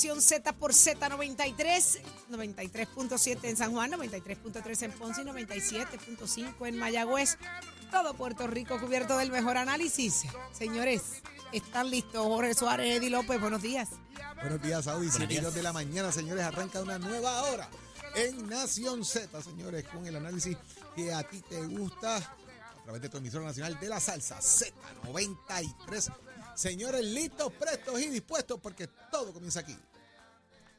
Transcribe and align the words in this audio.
Nación 0.00 0.22
Z 0.22 0.54
por 0.54 0.72
Z93, 0.72 2.00
93.7 2.30 3.38
en 3.42 3.56
San 3.58 3.72
Juan, 3.72 3.92
93.3 3.92 4.82
en 4.84 4.92
Ponce 4.92 5.20
y 5.20 5.24
97.5 5.26 6.66
en 6.66 6.78
Mayagüez. 6.78 7.36
Todo 7.90 8.14
Puerto 8.14 8.46
Rico 8.46 8.80
cubierto 8.80 9.18
del 9.18 9.30
mejor 9.30 9.58
análisis. 9.58 10.22
Señores, 10.52 11.02
¿están 11.52 11.90
listos? 11.90 12.24
Jorge 12.24 12.54
Suárez, 12.54 12.96
Eddie 12.96 13.10
López, 13.10 13.38
buenos 13.42 13.60
días. 13.60 13.90
Buenos 14.40 14.62
días, 14.62 14.86
Saudi. 14.86 15.10
7 15.10 15.34
y 15.34 15.36
2 15.36 15.52
de 15.52 15.62
la 15.62 15.74
mañana, 15.74 16.10
señores. 16.10 16.44
Arranca 16.44 16.80
una 16.80 16.98
nueva 16.98 17.42
hora 17.42 17.68
en 18.14 18.48
Nación 18.48 19.04
Z, 19.04 19.42
señores, 19.42 19.84
con 19.86 20.06
el 20.06 20.16
análisis 20.16 20.56
que 20.96 21.12
a 21.12 21.22
ti 21.24 21.42
te 21.42 21.60
gusta 21.66 22.16
a 22.16 22.82
través 22.84 23.02
de 23.02 23.10
tu 23.10 23.18
emisora 23.18 23.44
nacional 23.44 23.78
de 23.78 23.88
la 23.90 24.00
salsa 24.00 24.38
Z93. 24.38 26.10
Señores, 26.54 27.04
listos, 27.04 27.52
prestos 27.52 28.00
y 28.00 28.08
dispuestos 28.08 28.58
porque 28.60 28.86
todo 29.10 29.34
comienza 29.34 29.60
aquí. 29.60 29.76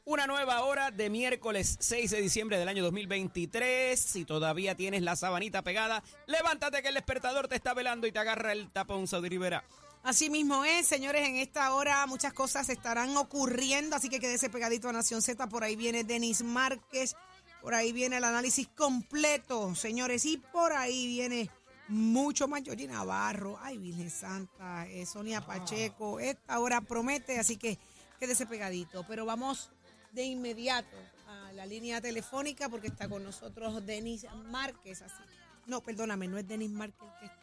Una 0.04 0.26
nueva 0.26 0.64
hora 0.64 0.90
de 0.90 1.08
miércoles 1.10 1.76
6 1.78 2.10
de 2.10 2.20
diciembre 2.20 2.58
del 2.58 2.66
año 2.66 2.82
2023. 2.82 4.00
Si 4.00 4.24
todavía 4.24 4.74
tienes 4.74 5.02
la 5.02 5.14
sabanita 5.14 5.62
pegada, 5.62 6.02
levántate 6.26 6.82
que 6.82 6.88
el 6.88 6.94
despertador 6.94 7.46
te 7.46 7.54
está 7.54 7.72
velando 7.72 8.08
y 8.08 8.12
te 8.12 8.18
agarra 8.18 8.50
el 8.50 8.68
tapón, 8.72 9.06
Saudi 9.06 9.28
Rivera. 9.28 9.62
Así 10.02 10.28
mismo 10.28 10.64
es, 10.64 10.88
señores, 10.88 11.28
en 11.28 11.36
esta 11.36 11.72
hora 11.72 12.04
muchas 12.08 12.32
cosas 12.32 12.68
estarán 12.68 13.16
ocurriendo, 13.16 13.94
así 13.94 14.08
que 14.08 14.18
quédese 14.18 14.50
pegadito 14.50 14.88
a 14.88 14.92
Nación 14.92 15.22
Z. 15.22 15.48
Por 15.48 15.62
ahí 15.62 15.76
viene 15.76 16.02
Denis 16.02 16.42
Márquez, 16.42 17.14
por 17.60 17.72
ahí 17.72 17.92
viene 17.92 18.16
el 18.16 18.24
análisis 18.24 18.66
completo, 18.76 19.72
señores, 19.76 20.24
y 20.24 20.38
por 20.38 20.72
ahí 20.72 21.06
viene 21.06 21.48
mucho 21.86 22.48
más 22.48 22.62
Georgie 22.64 22.88
Navarro, 22.88 23.56
ay 23.62 23.78
Virgen 23.78 24.10
Santa, 24.10 24.84
eh, 24.88 25.06
Sonia 25.06 25.46
Pacheco, 25.46 26.18
esta 26.18 26.58
hora 26.58 26.80
promete, 26.80 27.38
así 27.38 27.56
que 27.56 27.78
quédese 28.18 28.46
pegadito. 28.46 29.04
Pero 29.06 29.24
vamos 29.24 29.70
de 30.12 30.24
inmediato 30.24 30.96
a 31.26 31.52
la 31.52 31.66
línea 31.66 32.00
telefónica 32.00 32.68
porque 32.68 32.88
está 32.88 33.08
con 33.08 33.24
nosotros 33.24 33.84
Denis 33.84 34.26
Márquez, 34.50 35.02
así. 35.02 35.22
No, 35.66 35.80
perdóname, 35.80 36.28
no 36.28 36.38
es 36.38 36.46
Denis 36.46 36.70
Márquez 36.70 37.08
que 37.18 37.26
está. 37.26 37.41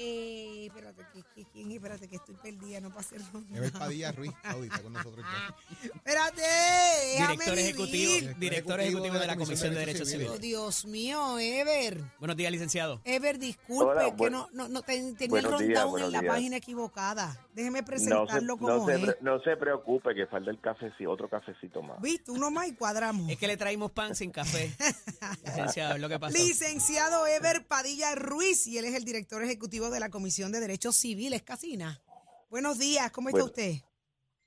Eh, 0.00 0.66
espérate, 0.66 1.02
que, 1.12 1.74
espérate, 1.74 2.06
que 2.08 2.16
estoy 2.16 2.36
perdida, 2.36 2.80
no 2.80 2.94
pase 2.94 3.16
Ever 3.52 3.72
Padilla 3.72 4.12
Ruiz, 4.12 4.30
está 4.62 4.80
con 4.80 4.92
nosotros 4.92 5.24
ya. 5.26 5.86
Espérate, 5.92 6.42
Director 7.18 7.56
vivir. 7.56 7.58
ejecutivo, 7.58 8.34
director 8.38 8.80
ejecutivo 8.80 9.18
de 9.18 9.26
la 9.26 9.36
Comisión 9.36 9.74
de 9.74 9.80
Derechos 9.80 10.06
Oh, 10.08 10.10
Civiles. 10.12 10.40
Dios 10.40 10.84
mío, 10.86 11.38
Ever. 11.40 12.00
Buenos 12.20 12.36
días, 12.36 12.52
licenciado. 12.52 13.00
Ever, 13.04 13.40
disculpe, 13.40 13.84
Hola, 13.92 14.14
que 14.14 14.30
no, 14.30 14.48
no, 14.52 14.68
no 14.68 14.82
ten- 14.82 15.16
tenía 15.16 15.40
el 15.40 15.44
rundown 15.46 16.00
en 16.00 16.12
la 16.12 16.20
días. 16.20 16.32
página 16.32 16.56
equivocada. 16.58 17.44
Déjeme 17.54 17.80
No 17.80 17.86
se, 17.86 17.90
presentarlo 17.90 18.56
como 18.56 18.68
no, 18.76 18.86
se, 18.86 18.94
es. 18.94 19.00
pre- 19.00 19.16
no 19.20 19.40
se 19.40 19.56
preocupe 19.56 20.14
que 20.14 20.26
falta 20.28 20.48
el 20.52 20.60
cafecito, 20.60 21.10
otro 21.10 21.28
cafecito 21.28 21.82
más. 21.82 22.00
¿Viste? 22.00 22.30
Uno 22.30 22.52
más 22.52 22.68
y 22.68 22.74
cuadramos. 22.74 23.28
Es 23.28 23.36
que 23.36 23.48
le 23.48 23.56
traímos 23.56 23.90
pan 23.90 24.14
sin 24.14 24.30
café. 24.30 24.72
licenciado, 25.44 25.96
es 25.96 26.00
lo 26.00 26.08
que 26.08 26.20
pasó. 26.20 26.38
Licenciado 26.38 27.26
Ever 27.26 27.66
Padilla 27.66 28.14
Ruiz, 28.14 28.64
y 28.68 28.78
él 28.78 28.84
es 28.84 28.94
el 28.94 29.04
director 29.04 29.42
ejecutivo 29.42 29.87
de 29.90 30.00
la 30.00 30.10
Comisión 30.10 30.52
de 30.52 30.60
Derechos 30.60 30.96
Civiles, 30.96 31.42
Casina. 31.42 32.00
Buenos 32.50 32.78
días, 32.78 33.10
¿cómo 33.10 33.28
está 33.28 33.40
Bueno. 33.40 33.46
usted? 33.46 33.72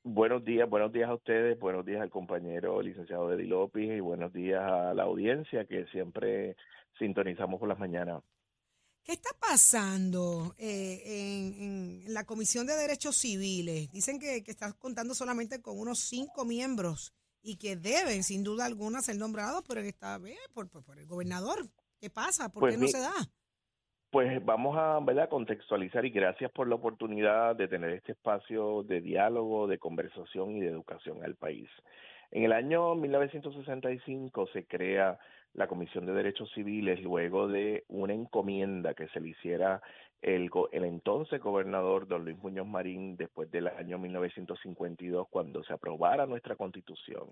Buenos 0.03 0.43
días, 0.43 0.67
buenos 0.69 0.91
días 0.91 1.09
a 1.09 1.13
ustedes, 1.13 1.59
buenos 1.59 1.85
días 1.85 2.01
al 2.01 2.09
compañero 2.09 2.81
licenciado 2.81 3.31
Eddie 3.31 3.45
López 3.47 3.83
y 3.97 3.99
buenos 3.99 4.33
días 4.33 4.61
a 4.61 4.93
la 4.95 5.03
audiencia 5.03 5.65
que 5.65 5.85
siempre 5.91 6.55
sintonizamos 6.97 7.59
por 7.59 7.69
las 7.69 7.77
mañanas. 7.77 8.23
¿Qué 9.03 9.11
está 9.13 9.29
pasando 9.39 10.55
eh, 10.57 11.01
en, 11.05 12.03
en 12.05 12.13
la 12.13 12.23
Comisión 12.25 12.65
de 12.67 12.75
Derechos 12.75 13.17
Civiles? 13.17 13.91
Dicen 13.91 14.19
que, 14.19 14.43
que 14.43 14.51
está 14.51 14.73
contando 14.73 15.13
solamente 15.13 15.61
con 15.61 15.79
unos 15.79 15.99
cinco 15.99 16.45
miembros 16.45 17.13
y 17.43 17.57
que 17.57 17.75
deben, 17.75 18.23
sin 18.23 18.43
duda 18.43 18.65
alguna, 18.65 19.01
ser 19.01 19.17
nombrados 19.17 19.63
por 19.63 19.77
el, 19.79 19.93
por, 20.53 20.69
por- 20.69 20.83
por 20.83 20.99
el 20.99 21.05
gobernador. 21.07 21.67
¿Qué 21.99 22.09
pasa? 22.09 22.49
¿Por 22.49 22.61
Pues 22.61 22.73
qué 22.73 22.77
no 22.79 22.85
mi- 22.85 22.91
se 22.91 22.99
da? 22.99 23.13
Pues 24.11 24.43
vamos 24.43 24.77
a 24.77 24.99
¿verdad? 24.99 25.29
contextualizar 25.29 26.03
y 26.05 26.09
gracias 26.09 26.51
por 26.51 26.67
la 26.67 26.75
oportunidad 26.75 27.55
de 27.55 27.69
tener 27.69 27.91
este 27.91 28.11
espacio 28.11 28.83
de 28.83 28.99
diálogo, 28.99 29.67
de 29.67 29.77
conversación 29.77 30.57
y 30.57 30.59
de 30.59 30.67
educación 30.67 31.23
al 31.23 31.35
país. 31.35 31.69
En 32.29 32.43
el 32.43 32.51
año 32.51 32.93
1965 32.95 34.47
se 34.47 34.65
crea 34.65 35.17
la 35.53 35.67
Comisión 35.67 36.05
de 36.05 36.11
Derechos 36.11 36.51
Civiles 36.53 37.01
luego 37.01 37.47
de 37.47 37.85
una 37.87 38.13
encomienda 38.13 38.93
que 38.95 39.07
se 39.07 39.21
le 39.21 39.29
hiciera 39.29 39.81
el, 40.21 40.49
el 40.73 40.83
entonces 40.83 41.39
gobernador 41.39 42.05
don 42.05 42.25
Luis 42.25 42.37
Muñoz 42.37 42.67
Marín 42.67 43.15
después 43.15 43.49
del 43.49 43.69
año 43.69 43.97
1952 43.97 45.29
cuando 45.29 45.63
se 45.63 45.71
aprobara 45.71 46.25
nuestra 46.25 46.57
constitución. 46.57 47.29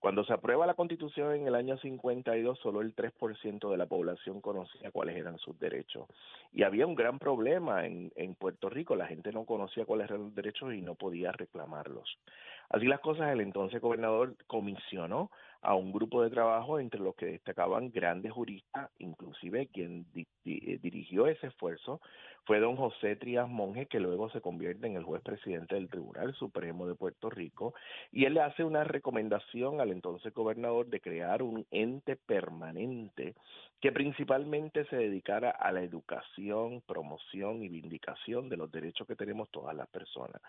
Cuando 0.00 0.24
se 0.24 0.34
aprueba 0.34 0.66
la 0.66 0.74
constitución 0.74 1.34
en 1.34 1.46
el 1.46 1.54
año 1.54 1.78
52, 1.78 2.58
solo 2.58 2.82
el 2.82 2.94
3% 2.94 3.70
de 3.70 3.76
la 3.76 3.86
población 3.86 4.40
conocía 4.40 4.90
cuáles 4.90 5.16
eran 5.16 5.38
sus 5.38 5.58
derechos. 5.58 6.06
Y 6.52 6.62
había 6.62 6.86
un 6.86 6.94
gran 6.94 7.18
problema 7.18 7.86
en, 7.86 8.12
en 8.16 8.34
Puerto 8.34 8.68
Rico, 8.68 8.96
la 8.96 9.06
gente 9.06 9.32
no 9.32 9.44
conocía 9.44 9.86
cuáles 9.86 10.10
eran 10.10 10.24
los 10.24 10.34
derechos 10.34 10.74
y 10.74 10.82
no 10.82 10.94
podía 10.94 11.32
reclamarlos. 11.32 12.18
Así 12.68 12.86
las 12.86 13.00
cosas, 13.00 13.32
el 13.32 13.40
entonces 13.40 13.80
gobernador 13.80 14.34
comisionó 14.46 15.30
a 15.64 15.74
un 15.74 15.92
grupo 15.92 16.22
de 16.22 16.30
trabajo 16.30 16.78
entre 16.78 17.00
los 17.00 17.14
que 17.16 17.26
destacaban 17.26 17.90
grandes 17.90 18.32
juristas, 18.32 18.90
inclusive 18.98 19.66
quien 19.68 20.04
di- 20.12 20.26
dirigió 20.44 21.26
ese 21.26 21.46
esfuerzo 21.46 22.00
fue 22.44 22.60
don 22.60 22.76
José 22.76 23.16
Trías 23.16 23.48
Monge, 23.48 23.86
que 23.86 23.98
luego 23.98 24.28
se 24.28 24.42
convierte 24.42 24.86
en 24.86 24.96
el 24.96 25.04
juez 25.04 25.22
presidente 25.22 25.74
del 25.76 25.88
Tribunal 25.88 26.34
Supremo 26.34 26.86
de 26.86 26.94
Puerto 26.94 27.30
Rico, 27.30 27.72
y 28.12 28.26
él 28.26 28.34
le 28.34 28.42
hace 28.42 28.62
una 28.62 28.84
recomendación 28.84 29.80
al 29.80 29.90
entonces 29.90 30.34
gobernador 30.34 30.86
de 30.86 31.00
crear 31.00 31.42
un 31.42 31.66
ente 31.70 32.16
permanente 32.16 33.34
que 33.80 33.92
principalmente 33.92 34.84
se 34.86 34.96
dedicara 34.96 35.50
a 35.50 35.72
la 35.72 35.80
educación, 35.80 36.82
promoción 36.86 37.62
y 37.62 37.68
vindicación 37.68 38.50
de 38.50 38.58
los 38.58 38.70
derechos 38.70 39.06
que 39.06 39.16
tenemos 39.16 39.48
todas 39.50 39.74
las 39.74 39.88
personas. 39.88 40.42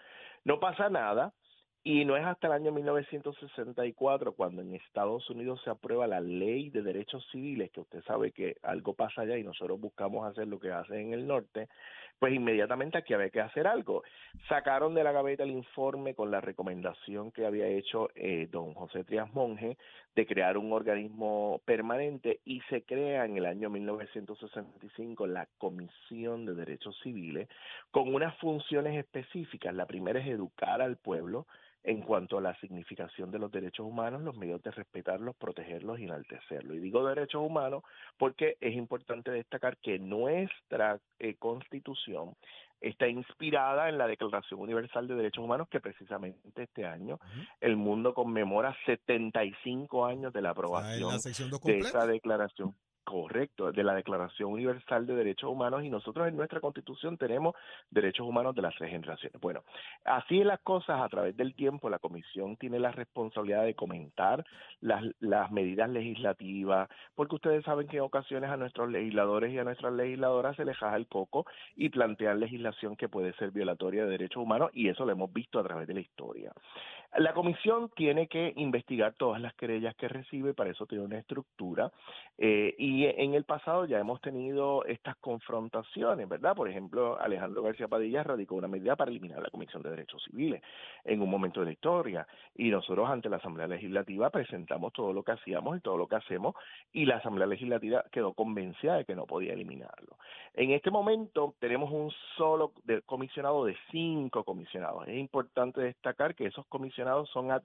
No 0.44 0.60
pasa 0.60 0.90
nada. 0.90 1.34
Y 1.88 2.04
no 2.04 2.18
es 2.18 2.26
hasta 2.26 2.48
el 2.48 2.54
año 2.54 2.72
1964 2.72 4.34
cuando 4.34 4.64
en 4.64 4.74
Estados 4.74 5.30
Unidos 5.30 5.62
se 5.64 5.70
aprueba 5.70 6.08
la 6.08 6.20
ley 6.20 6.72
de 6.72 6.82
derechos 6.82 7.24
civiles, 7.32 7.70
que 7.70 7.82
usted 7.82 8.04
sabe 8.06 8.32
que 8.32 8.56
algo 8.64 8.96
pasa 8.96 9.22
allá 9.22 9.38
y 9.38 9.44
nosotros 9.44 9.80
buscamos 9.80 10.28
hacer 10.28 10.48
lo 10.48 10.60
que 10.60 10.72
hacen 10.72 10.98
en 10.98 11.14
el 11.14 11.28
norte, 11.28 11.70
pues 12.18 12.34
inmediatamente 12.34 12.98
aquí 12.98 13.14
había 13.14 13.30
que 13.30 13.40
hacer 13.40 13.68
algo. 13.68 14.02
Sacaron 14.50 14.96
de 14.96 15.04
la 15.04 15.12
gaveta 15.12 15.44
el 15.44 15.52
informe 15.52 16.16
con 16.16 16.32
la 16.32 16.42
recomendación 16.42 17.32
que 17.32 17.46
había 17.46 17.68
hecho 17.68 18.10
eh, 18.16 18.48
don 18.50 18.74
José 18.74 19.04
Trias 19.04 19.32
Monge 19.36 19.78
de 20.16 20.26
crear 20.26 20.58
un 20.58 20.74
organismo 20.74 21.62
permanente 21.66 22.40
y 22.46 22.62
se 22.62 22.82
crea 22.82 23.26
en 23.26 23.38
el 23.38 23.46
año 23.46 23.70
1965 23.70 25.28
la 25.28 25.48
Comisión 25.60 26.48
de 26.48 26.56
Derechos 26.56 26.98
Civiles 27.04 27.48
con 27.92 28.12
unas 28.12 28.36
funciones 28.40 28.98
específicas. 28.98 29.76
La 29.76 29.86
primera 29.86 30.20
es 30.20 30.26
educar 30.26 30.82
al 30.82 30.98
pueblo 30.98 31.46
en 31.88 32.02
cuanto 32.02 32.40
a 32.40 32.42
la 32.42 32.56
significación 32.60 33.30
de 33.30 33.38
los 33.38 33.52
derechos 33.52 33.86
humanos, 33.86 34.24
los 34.24 34.36
medios 34.36 34.62
de 34.64 34.72
respetarlos, 34.72 35.36
protegerlos 35.36 36.00
y 36.00 36.06
enaltecerlos. 36.06 36.76
Y 36.76 36.80
digo 36.80 37.08
derechos 37.08 37.42
humanos 37.44 37.84
porque 38.18 38.58
es 38.60 38.74
importante 38.74 39.30
destacar 39.30 39.78
que 39.78 40.00
nuestra 40.00 41.00
eh, 41.20 41.36
constitución 41.36 42.36
está 42.82 43.08
inspirada 43.08 43.88
en 43.90 44.00
la 44.00 44.08
Declaración 44.08 44.60
Universal 44.60 45.08
de 45.08 45.16
Derechos 45.16 45.44
Humanos 45.44 45.68
que 45.70 45.80
precisamente 45.80 46.64
este 46.64 46.86
año 46.86 47.20
el 47.62 47.78
mundo 47.78 48.14
conmemora 48.14 48.76
75 48.86 50.06
años 50.06 50.34
de 50.34 50.42
la 50.42 50.50
aprobación 50.50 51.12
la 51.12 51.20
sección 51.20 51.50
2 51.50 51.62
de 51.62 51.78
esa 51.80 52.06
declaración. 52.08 52.76
Correcto, 53.06 53.72
de 53.72 53.84
la 53.84 53.94
Declaración 53.94 54.52
Universal 54.52 55.06
de 55.06 55.16
Derechos 55.16 55.52
Humanos 55.52 55.84
y 55.84 55.90
nosotros 55.92 56.28
en 56.28 56.36
nuestra 56.36 56.60
Constitución 56.60 57.18
tenemos 57.18 57.54
derechos 57.92 58.28
humanos 58.28 58.56
de 58.56 58.64
las 58.64 58.74
tres 58.76 58.90
generaciones. 58.90 59.40
Bueno, 59.40 59.64
así 60.06 60.44
las 60.44 60.60
cosas 60.62 61.00
a 61.00 61.08
través 61.08 61.38
del 61.38 61.54
tiempo. 61.54 61.88
La 61.88 62.00
Comisión 62.00 62.58
tiene 62.58 62.80
la 62.80 62.92
responsabilidad 62.92 63.64
de 63.64 63.76
comentar 63.76 64.44
las, 64.82 65.04
las 65.20 65.52
medidas 65.52 65.88
legislativas, 65.88 66.90
porque 67.14 67.36
ustedes 67.36 67.64
saben 67.64 67.88
que 67.88 67.98
en 67.98 68.04
ocasiones 68.04 68.50
a 68.50 68.58
nuestros 68.58 68.90
legisladores 68.90 69.54
y 69.54 69.60
a 69.60 69.64
nuestras 69.64 69.94
legisladoras 69.94 70.56
se 70.56 70.66
les 70.66 70.76
jaja 70.76 70.96
el 70.96 71.06
coco 71.06 71.46
y 71.76 71.90
plantean 71.90 72.40
legislación 72.40 72.96
que 72.96 73.08
puede 73.08 73.34
ser 73.34 73.52
violatoria 73.52 74.06
de 74.06 74.10
derechos 74.10 74.42
humanos 74.42 74.72
y 74.74 74.90
eso 74.90 75.06
lo 75.06 75.12
hemos 75.12 75.32
visto 75.32 75.60
a 75.60 75.64
través 75.64 75.88
de 75.88 75.94
la 75.94 76.00
historia. 76.00 76.52
La 77.18 77.34
comisión 77.34 77.90
tiene 77.96 78.28
que 78.28 78.52
investigar 78.58 79.14
todas 79.14 79.40
las 79.40 79.54
querellas 79.54 79.96
que 79.96 80.10
recibe, 80.10 80.54
para 80.54 80.72
eso 80.72 80.86
tiene 80.86 81.06
una 81.06 81.18
estructura, 81.18 81.90
eh, 82.38 82.76
y 82.78 83.06
en 83.06 83.36
el 83.36 83.46
pasado 83.46 83.86
ya 83.86 84.00
hemos 84.00 84.20
tenido 84.20 84.84
estas 84.84 85.16
confrontaciones, 85.18 86.28
¿verdad? 86.28 86.56
Por 86.58 86.68
ejemplo, 86.68 87.18
Alejandro 87.18 87.64
García 87.64 87.88
Padilla 87.88 88.24
radicó 88.24 88.56
una 88.56 88.68
medida 88.68 88.98
para 88.98 89.12
eliminar 89.12 89.42
la 89.42 89.50
Comisión 89.50 89.82
de 89.82 89.92
Derechos 89.92 90.24
Civiles 90.26 90.62
en 91.06 91.22
un 91.22 91.30
momento 91.30 91.62
de 91.62 91.68
la 91.68 91.72
historia, 91.72 92.28
y 92.54 92.70
nosotros 92.70 93.10
ante 93.10 93.30
la 93.30 93.38
Asamblea 93.38 93.68
Legislativa 93.68 94.30
presentamos 94.30 94.92
todo 94.92 95.14
lo 95.14 95.24
que 95.24 95.32
hacíamos 95.32 95.78
y 95.78 95.80
todo 95.80 95.96
lo 95.96 96.08
que 96.08 96.18
hacemos, 96.18 96.54
y 96.92 97.06
la 97.06 97.18
Asamblea 97.18 97.48
Legislativa 97.48 98.04
quedó 98.12 98.34
convencida 98.34 98.98
de 98.98 99.06
que 99.06 99.16
no 99.16 99.26
podía 99.26 99.54
eliminarlo. 99.54 100.18
En 100.54 100.72
este 100.72 100.92
momento 100.92 101.56
tenemos 101.60 101.92
un 101.92 102.12
solo 102.36 102.74
comisionado 103.06 103.64
de 103.64 103.78
cinco 103.92 104.44
comisionados. 104.44 105.08
Es 105.08 105.18
importante 105.18 105.82
destacar 105.82 106.36
que 106.36 106.48
esos 106.48 106.66
comisionados 106.68 107.05
son 107.32 107.52
a 107.52 107.62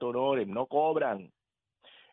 no 0.47 0.65
cobran. 0.67 1.31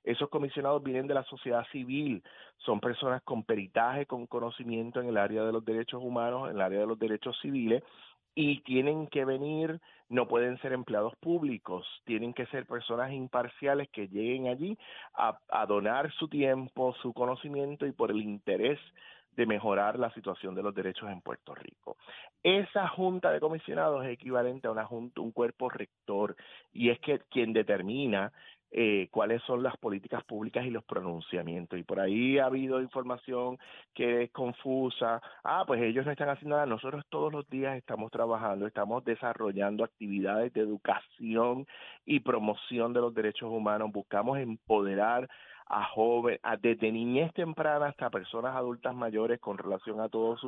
Esos 0.05 0.29
comisionados 0.31 0.83
vienen 0.83 1.07
de 1.07 1.15
la 1.15 1.25
sociedad 1.25 1.67
civil, 1.71 2.23
son 2.59 2.81
personas 2.81 3.23
con 3.23 3.45
peritaje, 3.45 4.07
con 4.07 4.27
conocimiento 4.27 5.01
en 5.01 5.09
el 5.09 5.19
área 5.19 5.45
de 5.45 5.53
los 5.53 5.65
derechos 5.65 6.03
humanos, 6.03 6.49
en 6.49 6.57
el 6.57 6.63
área 6.63 6.81
de 6.81 6.87
los 6.87 6.99
derechos 6.99 7.39
civiles, 7.43 7.83
y 8.35 8.61
tienen 8.61 9.09
que 9.09 9.25
venir, 9.25 9.81
no 10.09 10.29
pueden 10.29 10.59
ser 10.61 10.73
empleados 10.73 11.15
públicos, 11.17 11.87
tienen 12.05 12.33
que 12.33 12.47
ser 12.47 12.67
personas 12.67 13.13
imparciales 13.13 13.89
que 13.91 14.09
lleguen 14.09 14.47
allí 14.47 14.79
a, 15.15 15.39
a 15.49 15.67
donar 15.67 16.13
su 16.13 16.29
tiempo, 16.29 16.95
su 17.03 17.13
conocimiento 17.13 17.85
y 17.85 17.93
por 17.93 18.11
el 18.11 18.23
interés 18.23 18.79
de 19.39 19.47
mejorar 19.47 20.01
la 20.01 20.11
situación 20.15 20.57
de 20.57 20.65
los 20.65 20.75
derechos 20.75 21.09
en 21.09 21.21
Puerto 21.21 21.55
Rico. 21.55 21.97
Esa 22.43 22.89
junta 22.89 23.31
de 23.31 23.39
comisionados 23.39 24.05
es 24.05 24.11
equivalente 24.11 24.67
a 24.67 24.73
una 24.73 24.85
junta, 24.85 25.21
un 25.21 25.31
cuerpo 25.31 25.71
rector, 25.71 26.35
y 26.73 26.91
es 26.91 26.99
que 26.99 27.21
quien 27.31 27.53
determina 27.53 28.33
eh, 28.73 29.07
cuáles 29.13 29.41
son 29.45 29.63
las 29.63 29.77
políticas 29.77 30.25
públicas 30.25 30.67
y 30.67 30.71
los 30.71 30.83
pronunciamientos. 30.85 31.79
Y 31.79 31.85
por 31.85 32.01
ahí 32.01 32.39
ha 32.39 32.47
habido 32.47 32.83
información 32.83 33.59
que 33.95 34.25
es 34.25 34.33
confusa. 34.33 35.23
Ah, 35.45 35.63
pues 35.65 35.81
ellos 35.83 36.05
no 36.05 36.11
están 36.11 36.31
haciendo 36.31 36.57
nada. 36.57 36.67
Nosotros 36.67 37.05
todos 37.09 37.33
los 37.33 37.49
días 37.49 37.77
estamos 37.77 38.11
trabajando, 38.11 38.67
estamos 38.67 39.05
desarrollando 39.05 39.85
actividades 39.85 40.53
de 40.53 40.63
educación 40.63 41.65
y 42.05 42.19
promoción 42.19 42.93
de 42.93 43.03
los 43.03 43.15
derechos 43.15 43.51
humanos. 43.53 43.93
Buscamos 43.93 44.37
empoderar 44.39 45.29
a 45.69 45.85
jóvenes, 45.85 46.41
desde 46.61 46.91
niñez 46.91 47.33
temprana 47.35 47.87
hasta 47.87 48.11
personas 48.11 48.57
adultas 48.57 48.95
mayores 48.95 49.39
con 49.39 49.59
relación 49.59 50.01
a 50.01 50.09
todos 50.09 50.41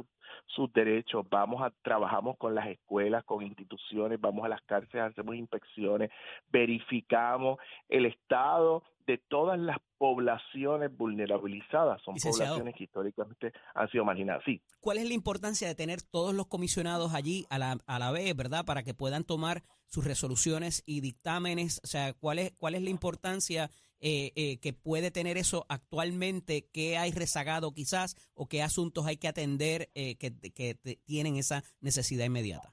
sus, 0.46 0.72
derechos. 0.72 1.26
Vamos 1.28 1.62
a 1.62 1.72
trabajamos 1.82 2.36
con 2.38 2.54
las 2.54 2.68
escuelas, 2.68 3.24
con 3.24 3.42
instituciones, 3.42 4.20
vamos 4.20 4.44
a 4.44 4.48
las 4.48 4.62
cárceles, 4.62 5.10
hacemos 5.10 5.34
inspecciones, 5.34 6.10
verificamos 6.50 7.58
el 7.88 8.06
estado 8.06 8.82
de 9.06 9.18
todas 9.18 9.58
las 9.58 9.78
poblaciones 9.98 10.96
vulnerabilizadas. 10.96 12.00
Son 12.02 12.14
poblaciones 12.14 12.74
que 12.74 12.84
históricamente 12.84 13.52
han 13.74 13.90
sido 13.90 14.04
marginadas. 14.04 14.42
Sí. 14.44 14.62
¿Cuál 14.80 14.98
es 14.98 15.08
la 15.08 15.14
importancia 15.14 15.68
de 15.68 15.74
tener 15.74 16.00
todos 16.00 16.34
los 16.34 16.46
comisionados 16.46 17.12
allí 17.14 17.44
a 17.50 17.58
la, 17.58 17.78
a 17.86 17.98
la 17.98 18.12
vez, 18.12 18.34
verdad? 18.36 18.64
Para 18.64 18.82
que 18.82 18.94
puedan 18.94 19.24
tomar 19.24 19.62
sus 19.86 20.04
resoluciones 20.04 20.82
y 20.86 21.00
dictámenes. 21.00 21.80
O 21.84 21.88
sea, 21.88 22.14
¿cuál 22.14 22.38
es, 22.38 22.52
cuál 22.56 22.76
es 22.76 22.82
la 22.82 22.90
importancia 22.90 23.70
eh, 24.00 24.32
eh, 24.34 24.58
que 24.60 24.72
puede 24.72 25.10
tener 25.10 25.36
eso 25.36 25.66
actualmente, 25.68 26.64
qué 26.72 26.96
hay 26.96 27.12
rezagado 27.12 27.72
quizás 27.72 28.16
o 28.34 28.48
qué 28.48 28.62
asuntos 28.62 29.06
hay 29.06 29.16
que 29.16 29.28
atender 29.28 29.88
eh, 29.94 30.16
que, 30.16 30.32
que 30.54 30.76
tienen 31.04 31.36
esa 31.36 31.62
necesidad 31.80 32.24
inmediata. 32.24 32.72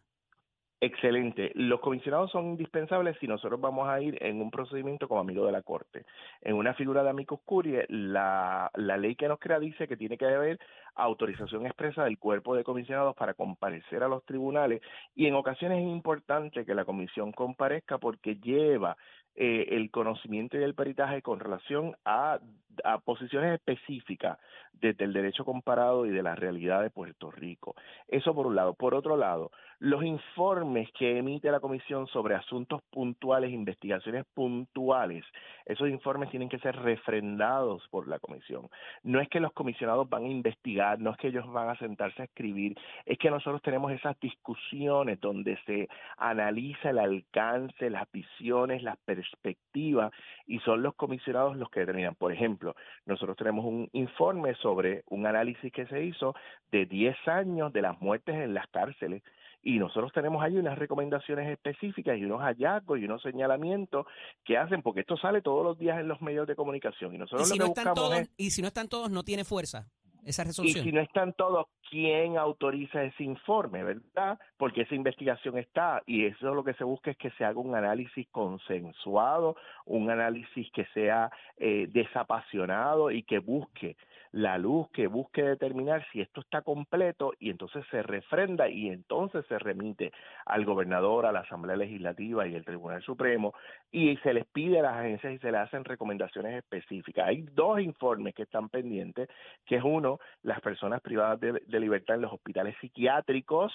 Excelente. 0.80 1.52
Los 1.56 1.80
comisionados 1.80 2.30
son 2.32 2.52
indispensables 2.52 3.18
si 3.20 3.26
nosotros 3.26 3.60
vamos 3.60 3.90
a 3.90 4.00
ir 4.00 4.24
en 4.24 4.40
un 4.40 4.52
procedimiento 4.52 5.08
como 5.08 5.22
amigo 5.22 5.44
de 5.46 5.52
la 5.52 5.64
Corte. 5.64 6.06
En 6.42 6.56
una 6.56 6.76
figura 6.76 7.02
de 7.02 7.10
amicus 7.10 7.40
curiae, 7.44 7.86
la, 7.90 8.70
la 8.76 8.96
ley 8.98 9.16
que 9.16 9.28
nos 9.28 9.40
crea 9.40 9.60
dice 9.60 9.88
que 9.88 9.98
tiene 9.98 10.20
que 10.20 10.26
haber 10.26 10.60
autorización 10.98 11.66
expresa 11.66 12.04
del 12.04 12.18
cuerpo 12.18 12.56
de 12.56 12.64
comisionados 12.64 13.16
para 13.16 13.34
comparecer 13.34 14.04
a 14.04 14.08
los 14.08 14.26
tribunales 14.26 14.82
y 15.16 15.28
en 15.28 15.36
ocasiones 15.36 15.80
es 15.80 15.88
importante 15.88 16.66
que 16.66 16.76
la 16.76 16.86
comisión 16.86 17.32
comparezca 17.32 17.98
porque 17.98 18.36
lleva 18.36 18.98
eh, 19.40 19.76
el 19.76 19.92
conocimiento 19.92 20.58
y 20.58 20.64
el 20.64 20.74
peritaje 20.74 21.22
con 21.22 21.40
relación 21.40 21.96
a, 22.06 22.40
a, 22.84 22.98
posiciones 22.98 23.54
específicas 23.54 24.40
desde 24.74 25.06
el 25.06 25.14
derecho 25.14 25.46
comparado 25.46 26.08
y 26.08 26.10
de 26.10 26.24
la 26.24 26.34
realidad 26.34 26.82
de 26.82 26.90
Puerto 26.90 27.30
Rico. 27.30 27.76
Eso 28.08 28.34
por 28.34 28.48
un 28.48 28.56
lado. 28.56 28.74
Por 28.74 28.96
otro 28.96 29.16
lado, 29.16 29.52
los 29.80 30.04
informes 30.04 30.90
que 30.98 31.20
emite 31.20 31.52
la 31.52 31.60
comisión 31.60 32.08
sobre 32.08 32.34
asuntos 32.34 32.82
puntuales, 32.90 33.52
investigaciones 33.52 34.26
puntuales, 34.34 35.24
esos 35.68 35.88
informes 35.88 36.32
tienen 36.32 36.50
que 36.50 36.58
ser 36.58 36.76
refrendados 36.76 37.88
por 37.90 38.08
la 38.08 38.18
comisión. 38.18 38.68
No 39.04 39.20
es 39.20 39.30
que 39.30 39.40
los 39.40 39.54
comisionados 39.54 40.10
van 40.10 40.24
a 40.24 40.30
investigar, 40.30 40.87
no 40.96 41.12
es 41.12 41.18
que 41.18 41.28
ellos 41.28 41.52
van 41.52 41.70
a 41.70 41.78
sentarse 41.78 42.22
a 42.22 42.26
escribir, 42.26 42.78
es 43.06 43.18
que 43.18 43.30
nosotros 43.30 43.62
tenemos 43.62 43.92
esas 43.92 44.20
discusiones 44.20 45.20
donde 45.20 45.58
se 45.66 45.90
analiza 46.18 46.92
el 46.92 47.00
alcance, 47.00 47.90
las 47.90 48.10
visiones, 48.12 48.84
las 48.84 48.98
perspectivas 48.98 50.12
y 50.46 50.60
son 50.60 50.82
los 50.82 50.96
comisionados 50.96 51.58
los 51.58 51.70
que 51.70 51.82
determinan. 51.82 52.16
Por 52.16 52.32
ejemplo, 52.32 52.76
nosotros 53.06 53.36
tenemos 53.38 53.66
un 53.66 53.90
informe 53.94 54.56
sobre 54.56 55.04
un 55.10 55.26
análisis 55.26 55.72
que 55.72 55.86
se 55.88 56.04
hizo 56.04 56.36
de 56.72 56.86
10 56.86 57.16
años 57.28 57.74
de 57.74 57.82
las 57.82 58.00
muertes 58.02 58.36
en 58.36 58.54
las 58.54 58.68
cárceles 58.68 59.24
y 59.64 59.80
nosotros 59.80 60.14
tenemos 60.14 60.42
ahí 60.42 60.56
unas 60.56 60.78
recomendaciones 60.78 61.50
específicas 61.50 62.18
y 62.18 62.24
unos 62.24 62.42
hallazgos 62.42 63.00
y 63.00 63.06
unos 63.06 63.22
señalamientos 63.22 64.06
que 64.46 64.58
hacen, 64.58 64.82
porque 64.82 65.02
esto 65.02 65.18
sale 65.18 65.42
todos 65.42 65.64
los 65.64 65.78
días 65.78 66.00
en 66.00 66.08
los 66.08 66.22
medios 66.22 66.48
de 66.48 66.56
comunicación 66.56 67.14
y 67.14 67.18
nosotros 67.18 67.50
si 67.50 67.58
lo 67.58 67.68
no 67.68 67.74
que 67.74 68.28
Y 68.38 68.52
si 68.52 68.62
no 68.62 68.68
están 68.70 68.88
todos, 68.88 69.12
no 69.12 69.24
tiene 69.24 69.44
fuerza 69.44 69.88
esa 70.28 70.44
resolución. 70.44 70.86
Y 70.86 70.90
si 70.90 70.96
no 70.96 71.02
están 71.02 71.34
todos, 71.34 71.68
¿quién 71.90 72.38
autoriza 72.38 73.04
ese 73.04 73.24
informe, 73.24 73.84
verdad? 73.84 74.38
Porque 74.58 74.82
esa 74.82 74.96
investigación 74.96 75.58
está 75.58 76.04
y 76.06 76.26
eso 76.26 76.54
lo 76.54 76.64
que 76.64 76.74
se 76.74 76.84
busca 76.84 77.12
es 77.12 77.18
que 77.18 77.32
se 77.32 77.46
haga 77.46 77.60
un 77.60 77.76
análisis 77.76 78.28
consensuado, 78.32 79.56
un 79.86 80.10
análisis 80.10 80.70
que 80.72 80.86
sea 80.94 81.32
eh, 81.58 81.88
desapasionado 81.90 83.10
y 83.12 83.24
que 83.24 83.40
busque 83.40 83.96
la 84.32 84.58
luz 84.58 84.90
que 84.92 85.08
busque 85.08 85.44
determinar 85.44 86.06
si 86.12 86.22
esto 86.22 86.42
está 86.42 86.62
completo 86.62 87.34
y 87.40 87.50
entonces 87.50 87.86
se 87.92 88.04
refrenda 88.04 88.70
y 88.70 88.90
entonces 88.90 89.46
se 89.48 89.60
remite 89.60 90.12
al 90.46 90.66
gobernador, 90.66 91.26
a 91.26 91.32
la 91.32 91.42
Asamblea 91.42 91.76
Legislativa 91.76 92.48
y 92.48 92.56
al 92.56 92.66
Tribunal 92.66 93.02
Supremo 93.02 93.54
y 93.92 94.18
se 94.18 94.34
les 94.34 94.46
pide 94.46 94.80
a 94.80 94.84
las 94.84 94.98
agencias 94.98 95.34
y 95.34 95.40
se 95.40 95.52
les 95.52 95.62
hacen 95.62 95.86
recomendaciones 95.86 96.56
específicas. 96.56 97.28
Hay 97.28 97.42
dos 97.54 97.80
informes 97.80 98.36
que 98.36 98.44
están 98.44 98.70
pendientes, 98.70 99.30
que 99.66 99.78
es 99.78 99.84
uno, 99.84 100.20
las 100.44 100.62
personas 100.62 101.02
privadas 101.02 101.40
de, 101.40 101.54
de 101.66 101.80
libertad 101.80 102.16
en 102.16 102.24
los 102.24 102.34
hospitales 102.34 102.76
psiquiátricos, 102.82 103.74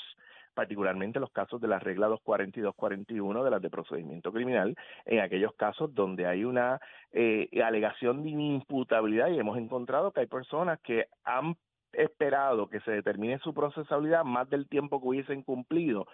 particularmente 0.54 1.20
los 1.20 1.30
casos 1.30 1.60
de 1.60 1.68
la 1.68 1.78
regla 1.78 2.08
242-41 2.08 3.44
de 3.44 3.50
las 3.50 3.62
de 3.62 3.70
procedimiento 3.70 4.32
criminal, 4.32 4.76
en 5.04 5.20
aquellos 5.20 5.54
casos 5.54 5.94
donde 5.94 6.26
hay 6.26 6.44
una 6.44 6.80
eh, 7.12 7.48
alegación 7.62 8.22
de 8.22 8.30
inimputabilidad 8.30 9.28
y 9.28 9.38
hemos 9.38 9.58
encontrado 9.58 10.12
que 10.12 10.20
hay 10.20 10.26
personas 10.26 10.80
que 10.80 11.06
han 11.24 11.56
esperado 11.92 12.68
que 12.68 12.80
se 12.80 12.90
determine 12.90 13.38
su 13.38 13.54
procesabilidad 13.54 14.24
más 14.24 14.48
del 14.48 14.68
tiempo 14.68 15.00
que 15.00 15.08
hubiesen 15.08 15.42
cumplido 15.42 16.06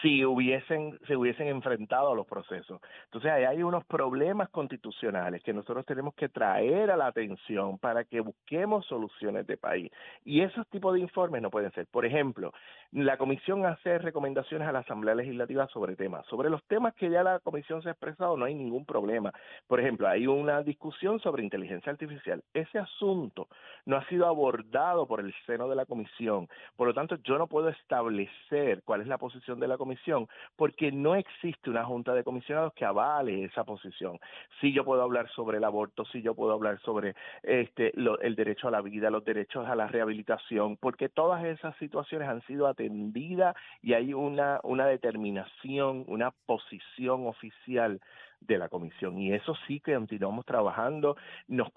si 0.00 0.24
hubiesen 0.24 0.98
se 1.06 1.16
hubiesen 1.16 1.48
enfrentado 1.48 2.12
a 2.12 2.14
los 2.14 2.26
procesos. 2.26 2.80
Entonces, 3.04 3.30
ahí 3.30 3.44
hay 3.44 3.62
unos 3.62 3.84
problemas 3.84 4.48
constitucionales 4.50 5.42
que 5.42 5.52
nosotros 5.52 5.84
tenemos 5.84 6.14
que 6.14 6.28
traer 6.28 6.90
a 6.90 6.96
la 6.96 7.06
atención 7.06 7.78
para 7.78 8.04
que 8.04 8.20
busquemos 8.20 8.86
soluciones 8.86 9.46
de 9.46 9.56
país. 9.56 9.90
Y 10.24 10.40
esos 10.40 10.66
tipos 10.68 10.94
de 10.94 11.00
informes 11.00 11.42
no 11.42 11.50
pueden 11.50 11.72
ser. 11.72 11.86
Por 11.86 12.06
ejemplo, 12.06 12.52
la 12.92 13.16
comisión 13.16 13.66
hace 13.66 13.98
recomendaciones 13.98 14.66
a 14.66 14.72
la 14.72 14.80
Asamblea 14.80 15.14
Legislativa 15.14 15.66
sobre 15.68 15.96
temas. 15.96 16.26
Sobre 16.26 16.50
los 16.50 16.62
temas 16.64 16.94
que 16.94 17.10
ya 17.10 17.22
la 17.22 17.40
comisión 17.40 17.82
se 17.82 17.88
ha 17.88 17.92
expresado 17.92 18.36
no 18.36 18.44
hay 18.44 18.54
ningún 18.54 18.86
problema. 18.86 19.32
Por 19.66 19.80
ejemplo, 19.80 20.08
hay 20.08 20.26
una 20.26 20.62
discusión 20.62 21.20
sobre 21.20 21.42
inteligencia 21.42 21.92
artificial. 21.92 22.42
Ese 22.54 22.78
asunto 22.78 23.48
no 23.84 23.96
ha 23.96 24.06
sido 24.06 24.26
abordado 24.26 25.06
por 25.12 25.20
el 25.20 25.34
seno 25.44 25.68
de 25.68 25.76
la 25.76 25.84
comisión. 25.84 26.48
Por 26.74 26.88
lo 26.88 26.94
tanto, 26.94 27.16
yo 27.16 27.36
no 27.36 27.46
puedo 27.46 27.68
establecer 27.68 28.82
cuál 28.82 29.02
es 29.02 29.06
la 29.06 29.18
posición 29.18 29.60
de 29.60 29.68
la 29.68 29.76
comisión 29.76 30.26
porque 30.56 30.90
no 30.90 31.16
existe 31.16 31.68
una 31.68 31.84
junta 31.84 32.14
de 32.14 32.24
comisionados 32.24 32.72
que 32.72 32.86
avale 32.86 33.44
esa 33.44 33.62
posición. 33.62 34.18
Si 34.58 34.72
yo 34.72 34.86
puedo 34.86 35.02
hablar 35.02 35.28
sobre 35.32 35.58
el 35.58 35.64
aborto, 35.64 36.06
si 36.06 36.22
yo 36.22 36.34
puedo 36.34 36.54
hablar 36.54 36.80
sobre 36.80 37.14
este 37.42 37.92
el 37.94 38.34
derecho 38.34 38.68
a 38.68 38.70
la 38.70 38.80
vida, 38.80 39.10
los 39.10 39.22
derechos 39.22 39.68
a 39.68 39.74
la 39.74 39.86
rehabilitación, 39.86 40.78
porque 40.78 41.10
todas 41.10 41.44
esas 41.44 41.76
situaciones 41.76 42.26
han 42.26 42.40
sido 42.46 42.66
atendidas 42.66 43.54
y 43.82 43.92
hay 43.92 44.14
una 44.14 44.60
una 44.62 44.86
determinación, 44.86 46.06
una 46.08 46.30
posición 46.46 47.26
oficial 47.26 48.00
de 48.40 48.56
la 48.56 48.70
comisión 48.70 49.18
y 49.18 49.34
eso 49.34 49.54
sí 49.66 49.78
que 49.80 49.94
continuamos 49.94 50.46
trabajando, 50.46 51.18
nos 51.48 51.68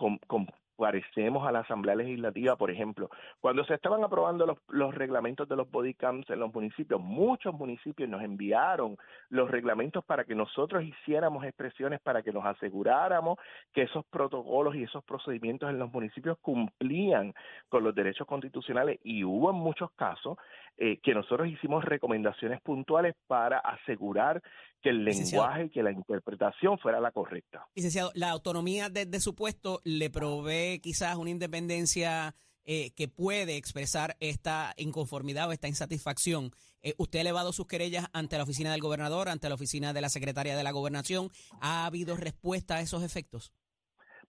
parecemos 0.75 1.48
a 1.48 1.51
la 1.51 1.60
Asamblea 1.60 1.96
Legislativa, 1.96 2.55
por 2.55 2.72
ejemplo. 2.72 3.10
Cuando 3.39 3.63
se 3.65 3.74
estaban 3.74 4.03
aprobando 4.03 4.46
los, 4.46 4.58
los 4.70 4.94
reglamentos 4.94 5.48
de 5.48 5.55
los 5.55 5.70
body 5.70 5.94
camps 5.94 6.29
en 6.29 6.39
los 6.39 6.53
municipios, 6.53 7.01
muchos 7.01 7.53
municipios 7.53 8.10
nos 8.10 8.22
enviaron 8.22 8.98
los 9.29 9.50
reglamentos 9.50 10.03
para 10.05 10.24
que 10.24 10.36
nosotros 10.36 10.84
hiciéramos 10.84 11.44
expresiones, 11.46 12.00
para 12.01 12.22
que 12.22 12.32
nos 12.32 12.46
aseguráramos 12.46 13.38
que 13.74 13.84
esos 13.84 14.05
protocolos 14.05 14.75
y 14.75 14.84
esos 14.84 15.03
procedimientos 15.03 15.70
en 15.70 15.79
los 15.79 15.91
municipios 15.91 16.38
cumplían 16.39 17.34
con 17.70 17.84
los 17.84 17.96
derechos 17.96 18.27
constitucionales 18.27 19.00
y 19.03 19.24
hubo 19.24 19.51
en 19.51 19.58
muchos 19.58 19.91
casos 19.91 20.38
eh, 20.77 21.00
que 21.01 21.13
nosotros 21.13 21.48
hicimos 21.48 21.84
recomendaciones 21.86 22.62
puntuales 22.62 23.15
para 23.27 23.60
asegurar 23.60 24.41
que 24.82 24.89
el 24.89 25.03
lenguaje 25.03 25.65
y 25.65 25.70
que 25.70 25.84
la 25.84 25.91
interpretación 25.91 26.77
fuera 26.79 27.00
la 27.00 27.12
correcta. 27.12 27.65
Licenciado, 27.75 28.12
la 28.13 28.29
autonomía 28.29 28.89
de, 28.89 29.05
de 29.05 29.20
su 29.20 29.36
puesto 29.36 29.82
le 29.84 30.10
provee 30.10 30.79
quizás 30.82 31.15
una 31.15 31.29
independencia 31.29 32.36
eh, 32.67 32.94
que 32.96 33.08
puede 33.08 33.58
expresar 33.58 34.17
esta 34.20 34.74
inconformidad 34.77 35.48
o 35.48 35.51
esta 35.51 35.67
insatisfacción. 35.67 36.50
Eh, 36.82 36.96
¿Usted 36.98 37.20
ha 37.20 37.22
elevado 37.22 37.53
sus 37.53 37.67
querellas 37.67 38.08
ante 38.12 38.38
la 38.38 38.44
oficina 38.44 38.72
del 38.72 38.82
gobernador, 38.82 39.29
ante 39.29 39.50
la 39.50 39.53
oficina 39.53 39.94
de 39.94 40.01
la 40.01 40.10
secretaria 40.10 40.58
de 40.58 40.63
la 40.63 40.72
gobernación? 40.72 41.29
¿Ha 41.62 41.86
habido 41.86 42.17
respuesta 42.17 42.77
a 42.77 42.82
esos 42.82 43.03
efectos? 43.03 43.53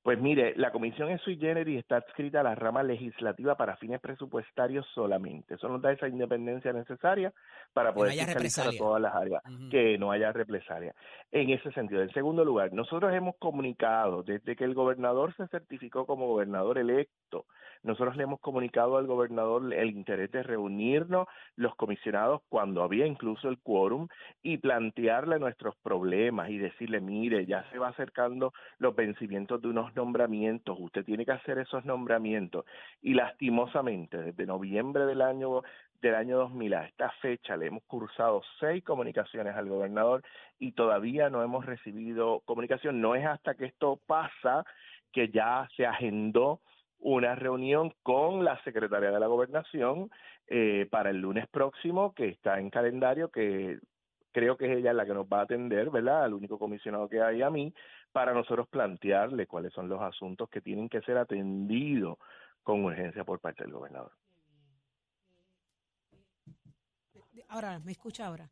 Pues 0.07 0.21
mire, 0.21 0.55
la 0.55 0.71
comisión 0.71 1.11
en 1.11 1.19
sui 1.19 1.37
generis 1.37 1.81
está 1.81 1.97
adscrita 1.97 2.39
a 2.39 2.45
la 2.45 2.55
rama 2.55 2.85
legislativa 2.85 3.57
para 3.57 3.77
fines 3.77 4.01
presupuestarios 4.01 4.87
solamente. 4.95 5.55
Eso 5.55 5.69
nos 5.69 5.83
da 5.83 5.91
esa 5.91 6.07
independencia 6.07 6.73
necesaria 6.73 7.33
para 7.73 7.93
poder 7.93 8.15
no 8.15 8.25
fiscalizar 8.25 8.69
a 8.69 8.79
todas 8.79 9.03
las 9.03 9.13
áreas, 9.13 9.43
que 9.69 9.99
no 9.99 10.13
haya 10.13 10.31
represalia. 10.31 10.95
En 11.33 11.51
ese 11.51 11.73
sentido, 11.73 12.03
en 12.03 12.13
segundo 12.13 12.45
lugar, 12.45 12.73
nosotros 12.73 13.13
hemos 13.13 13.35
comunicado 13.41 14.23
desde 14.23 14.55
que 14.55 14.63
el 14.63 14.75
gobernador 14.75 15.35
se 15.35 15.49
certificó 15.49 16.07
como 16.07 16.29
gobernador 16.29 16.79
electo, 16.79 17.45
nosotros 17.83 18.17
le 18.17 18.25
hemos 18.25 18.41
comunicado 18.41 18.97
al 18.97 19.07
gobernador 19.07 19.73
el 19.73 19.91
interés 19.91 20.31
de 20.33 20.43
reunirnos 20.43 21.29
los 21.55 21.75
comisionados 21.77 22.43
cuando 22.49 22.83
había 22.83 23.07
incluso 23.07 23.49
el 23.49 23.59
quórum 23.61 24.09
y 24.43 24.59
plantearle 24.59 25.39
nuestros 25.39 25.77
problemas 25.77 26.51
y 26.51 26.59
decirle, 26.59 27.01
mire, 27.01 27.47
ya 27.47 27.65
se 27.71 27.79
va 27.79 27.89
acercando 27.89 28.53
los 28.79 28.95
vencimientos 28.95 29.63
de 29.63 29.69
unos 29.69 29.95
nombramientos, 29.97 30.77
usted 30.79 31.05
tiene 31.05 31.25
que 31.25 31.33
hacer 31.33 31.59
esos 31.59 31.85
nombramientos. 31.85 32.65
Y 33.03 33.15
lastimosamente, 33.15 34.19
desde 34.19 34.47
noviembre 34.47 35.07
del 35.07 35.23
año 35.23 35.63
del 36.03 36.15
año 36.15 36.37
2000 36.37 36.75
a 36.75 36.85
esta 36.85 37.11
fecha 37.23 37.57
le 37.57 37.67
hemos 37.67 37.83
cursado 37.85 38.43
seis 38.61 38.85
comunicaciones 38.85 39.57
al 39.57 39.69
gobernador 39.69 40.23
y 40.59 40.73
todavía 40.73 41.31
no 41.31 41.43
hemos 41.43 41.65
recibido 41.65 42.43
comunicación. 42.45 43.01
No 43.01 43.15
es 43.15 43.27
hasta 43.27 43.55
que 43.55 43.65
esto 43.65 43.99
pasa 44.07 44.65
que 45.13 45.29
ya 45.31 45.69
se 45.77 45.87
agendó 45.87 46.61
una 46.99 47.35
reunión 47.35 47.93
con 48.03 48.45
la 48.45 48.63
secretaria 48.63 49.11
de 49.11 49.21
la 49.21 49.27
gobernación 49.27 50.11
eh, 50.49 50.87
para 50.91 51.11
el 51.11 51.21
lunes 51.21 51.47
próximo, 51.49 52.15
que 52.15 52.29
está 52.29 52.61
en 52.61 52.71
calendario, 52.71 53.31
que 53.31 53.79
creo 54.33 54.57
que 54.57 54.71
es 54.71 54.79
ella 54.79 54.93
la 54.93 55.07
que 55.07 55.15
nos 55.15 55.27
va 55.27 55.41
a 55.41 55.43
atender, 55.45 55.91
¿verdad? 55.91 56.25
Al 56.25 56.35
único 56.35 56.59
comisionado 56.59 57.09
que 57.09 57.23
hay 57.23 57.43
a 57.43 57.51
mí, 57.51 57.73
para 58.17 58.33
nosotros 58.33 58.67
plantearle 58.69 59.47
cuáles 59.47 59.75
son 59.75 59.91
los 59.91 60.01
asuntos 60.01 60.49
que 60.49 60.63
tienen 60.63 60.89
que 60.89 61.03
ser 61.03 61.19
atendidos 61.19 62.17
con 62.63 62.83
urgencia 62.83 63.25
por 63.25 63.41
parte 63.41 63.63
del 63.63 63.75
gobernador. 63.75 64.11
Ahora, 67.49 67.79
¿me 67.81 67.93
escucha 67.93 68.27
ahora? 68.27 68.51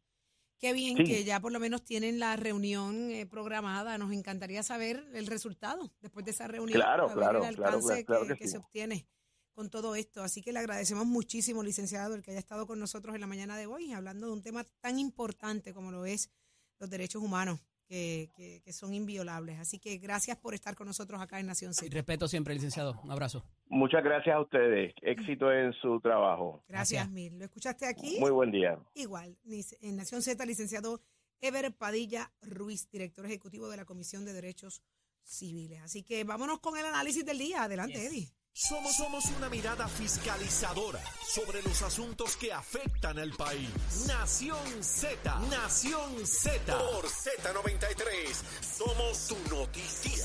Qué 0.58 0.74
bien 0.74 0.98
Sí. 0.98 1.04
que 1.04 1.24
ya 1.24 1.40
por 1.40 1.50
lo 1.50 1.60
menos 1.60 1.82
tienen 1.82 2.18
la 2.18 2.36
reunión 2.36 3.10
eh, 3.10 3.24
programada. 3.24 3.96
Nos 3.96 4.12
encantaría 4.12 4.62
saber 4.62 5.02
el 5.14 5.26
resultado 5.26 5.90
después 6.02 6.26
de 6.26 6.32
esa 6.32 6.46
reunión. 6.46 6.78
Claro, 6.78 7.06
ver 7.08 7.16
claro, 7.16 7.42
el 7.46 7.56
claro, 7.56 7.76
alcance 7.78 8.04
claro 8.04 8.22
que, 8.24 8.34
que 8.34 8.38
que 8.40 8.44
sí. 8.44 8.50
se 8.50 8.58
obtiene 8.58 9.08
con 9.54 9.70
todo 9.70 9.94
esto. 9.94 10.22
Así 10.22 10.42
que 10.42 10.52
le 10.52 10.58
agradecemos 10.58 11.06
muchísimo, 11.06 11.62
licenciado, 11.62 12.14
el 12.14 12.20
que 12.20 12.32
haya 12.32 12.40
estado 12.40 12.66
con 12.66 12.78
nosotros 12.78 13.14
en 13.14 13.22
la 13.22 13.26
mañana 13.26 13.56
de 13.56 13.64
hoy 13.64 13.94
hablando 13.94 14.26
de 14.26 14.32
un 14.34 14.42
tema 14.42 14.62
tan 14.82 14.98
importante 14.98 15.72
como 15.72 15.90
lo 15.90 16.04
es 16.04 16.30
los 16.78 16.90
derechos 16.90 17.22
humanos, 17.22 17.60
que, 17.86 18.30
que- 18.36 18.60
que 18.62 18.72
son 18.72 18.94
inviolables. 18.94 19.58
Así 19.58 19.78
que 19.78 19.98
gracias 19.98 20.36
por 20.38 20.54
estar 20.54 20.74
con 20.74 20.86
nosotros 20.86 21.20
acá 21.20 21.38
en 21.40 21.46
Nación 21.46 21.70
Y 21.72 21.74
Z. 21.74 21.94
respeto 21.94 22.28
siempre, 22.28 22.54
licenciado. 22.54 23.00
Un 23.04 23.10
abrazo. 23.12 23.44
Muchas 23.66 24.02
gracias 24.02 24.34
a 24.34 24.40
ustedes. 24.40 24.94
Éxito 25.02 25.52
en 25.52 25.72
su 25.74 26.00
trabajo. 26.00 26.64
Gracias, 26.68 27.04
Gracias. 27.06 27.10
mil. 27.10 27.38
¿Lo 27.38 27.44
escuchaste 27.44 27.86
aquí? 27.86 28.18
Muy 28.20 28.30
buen 28.30 28.50
día. 28.50 28.78
Igual, 28.94 29.36
en 29.80 29.96
Nación 29.96 30.22
Z, 30.22 30.44
licenciado 30.46 31.00
Ever 31.40 31.74
Padilla 31.74 32.32
Ruiz, 32.42 32.88
director 32.90 33.26
ejecutivo 33.26 33.68
de 33.68 33.76
la 33.76 33.84
Comisión 33.84 34.24
de 34.24 34.32
Derechos 34.32 34.82
Civiles. 35.22 35.80
Así 35.82 36.02
que 36.02 36.24
vámonos 36.24 36.60
con 36.60 36.76
el 36.78 36.84
análisis 36.86 37.24
del 37.24 37.38
día. 37.38 37.64
Adelante, 37.64 37.98
Yes. 37.98 38.10
Eddie. 38.10 38.28
Somos, 38.56 38.94
somos 38.94 39.24
una 39.36 39.48
mirada 39.48 39.88
fiscalizadora 39.88 41.00
sobre 41.26 41.60
los 41.62 41.82
asuntos 41.82 42.36
que 42.36 42.52
afectan 42.52 43.18
al 43.18 43.32
país. 43.32 43.68
Nación 44.06 44.56
Z, 44.80 45.40
Nación 45.50 46.24
Z. 46.24 46.78
Por 46.78 47.04
Z93, 47.04 48.32
somos 48.62 49.16
su 49.16 49.36
noticia. 49.52 50.24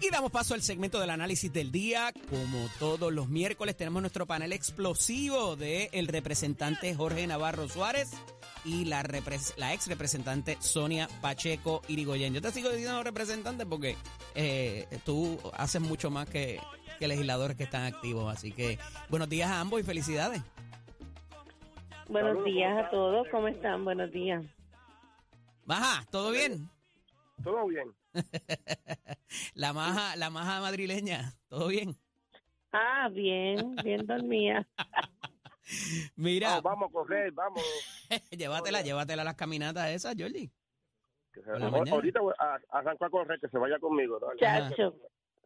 Y 0.00 0.10
damos 0.10 0.30
paso 0.30 0.54
al 0.54 0.62
segmento 0.62 1.00
del 1.00 1.10
análisis 1.10 1.52
del 1.52 1.72
día. 1.72 2.12
Como 2.30 2.70
todos 2.78 3.12
los 3.12 3.28
miércoles, 3.28 3.76
tenemos 3.76 4.02
nuestro 4.02 4.26
panel 4.26 4.52
explosivo 4.52 5.56
del 5.56 5.88
el 5.90 6.06
representante 6.06 6.94
Jorge 6.94 7.26
Navarro 7.26 7.68
Suárez 7.68 8.10
y 8.64 8.84
la, 8.84 9.02
repres- 9.02 9.54
la 9.56 9.72
ex 9.74 9.86
representante 9.88 10.56
Sonia 10.60 11.08
Pacheco 11.20 11.82
Irigoyen. 11.88 12.34
Yo 12.34 12.42
te 12.42 12.50
sigo 12.52 12.70
diciendo 12.70 13.02
representante 13.02 13.64
porque 13.66 13.96
eh, 14.34 14.86
tú 15.04 15.38
haces 15.54 15.80
mucho 15.80 16.10
más 16.10 16.28
que, 16.28 16.60
que 16.98 17.08
legisladores 17.08 17.56
que 17.56 17.64
están 17.64 17.84
activos. 17.84 18.32
Así 18.32 18.52
que 18.52 18.78
buenos 19.08 19.28
días 19.28 19.50
a 19.50 19.60
ambos 19.60 19.80
y 19.80 19.84
felicidades. 19.84 20.42
Buenos 22.08 22.44
días 22.44 22.86
a 22.86 22.90
todos, 22.90 23.26
¿cómo 23.30 23.46
están? 23.48 23.84
Buenos 23.84 24.10
días. 24.10 24.44
Maja, 25.64 26.04
¿todo 26.10 26.32
bien? 26.32 26.68
Todo 27.44 27.66
bien. 27.68 27.92
La 29.54 29.72
maja, 29.72 30.16
la 30.16 30.28
maja 30.28 30.60
madrileña, 30.60 31.34
¿todo 31.48 31.68
bien? 31.68 31.96
Ah, 32.72 33.08
bien, 33.12 33.76
bien 33.76 34.04
dormida. 34.06 34.66
Mira, 36.16 36.48
Vamos, 36.60 36.62
vamos 36.64 36.88
a 36.88 36.92
correr, 36.92 37.32
vamos. 37.32 37.62
llévatela, 38.30 38.82
llévatela 38.82 39.22
a 39.22 39.24
las 39.24 39.36
caminatas 39.36 39.90
esas, 39.90 40.14
Jordi. 40.18 40.50
Que 41.32 41.42
se- 41.42 41.50
ahorita 41.92 42.20
voy 42.20 42.34
a- 42.38 42.58
arranco 42.70 43.04
a 43.04 43.10
correr, 43.10 43.38
que 43.40 43.48
se 43.48 43.58
vaya 43.58 43.78
conmigo. 43.78 44.18
dale. 44.18 44.74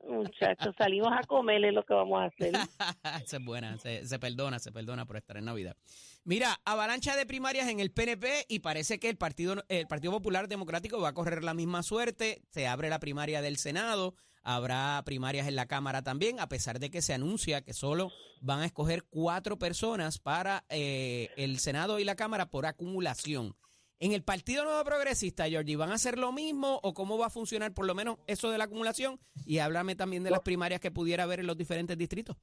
Muchachos, 0.08 0.74
salimos 0.76 1.12
a 1.12 1.22
comer 1.26 1.64
es 1.64 1.72
lo 1.72 1.84
que 1.84 1.94
vamos 1.94 2.22
a 2.22 2.26
hacer. 2.26 2.52
Esa 3.24 3.36
es 3.36 3.44
buena, 3.44 3.78
se, 3.78 4.06
se 4.06 4.18
perdona, 4.18 4.58
se 4.58 4.72
perdona 4.72 5.06
por 5.06 5.16
estar 5.16 5.36
en 5.36 5.46
Navidad. 5.46 5.76
Mira, 6.24 6.60
avalancha 6.64 7.16
de 7.16 7.26
primarias 7.26 7.68
en 7.68 7.80
el 7.80 7.90
PNP 7.90 8.46
y 8.48 8.60
parece 8.60 8.98
que 8.98 9.08
el 9.08 9.16
Partido, 9.16 9.62
el 9.68 9.86
Partido 9.86 10.12
Popular 10.12 10.48
Democrático 10.48 11.00
va 11.00 11.08
a 11.08 11.14
correr 11.14 11.44
la 11.44 11.54
misma 11.54 11.82
suerte. 11.82 12.42
Se 12.50 12.66
abre 12.66 12.88
la 12.88 12.98
primaria 12.98 13.42
del 13.42 13.56
Senado, 13.56 14.14
habrá 14.42 15.02
primarias 15.04 15.48
en 15.48 15.56
la 15.56 15.66
Cámara 15.66 16.02
también, 16.02 16.40
a 16.40 16.48
pesar 16.48 16.78
de 16.78 16.90
que 16.90 17.02
se 17.02 17.14
anuncia 17.14 17.62
que 17.62 17.72
solo 17.72 18.10
van 18.40 18.60
a 18.60 18.66
escoger 18.66 19.04
cuatro 19.04 19.58
personas 19.58 20.18
para 20.18 20.64
eh, 20.68 21.28
el 21.36 21.58
Senado 21.58 21.98
y 21.98 22.04
la 22.04 22.16
Cámara 22.16 22.50
por 22.50 22.66
acumulación. 22.66 23.54
En 24.00 24.12
el 24.12 24.22
Partido 24.22 24.64
Nuevo 24.64 24.82
Progresista, 24.84 25.44
Georgie, 25.48 25.76
¿van 25.76 25.90
a 25.90 25.94
hacer 25.94 26.18
lo 26.18 26.32
mismo 26.32 26.80
o 26.82 26.94
cómo 26.94 27.16
va 27.16 27.26
a 27.26 27.30
funcionar 27.30 27.72
por 27.72 27.86
lo 27.86 27.94
menos 27.94 28.18
eso 28.26 28.50
de 28.50 28.58
la 28.58 28.64
acumulación? 28.64 29.18
Y 29.46 29.58
háblame 29.58 29.94
también 29.94 30.24
de 30.24 30.30
las 30.30 30.40
primarias 30.40 30.80
que 30.80 30.90
pudiera 30.90 31.22
haber 31.24 31.40
en 31.40 31.46
los 31.46 31.56
diferentes 31.56 31.96
distritos. 31.96 32.36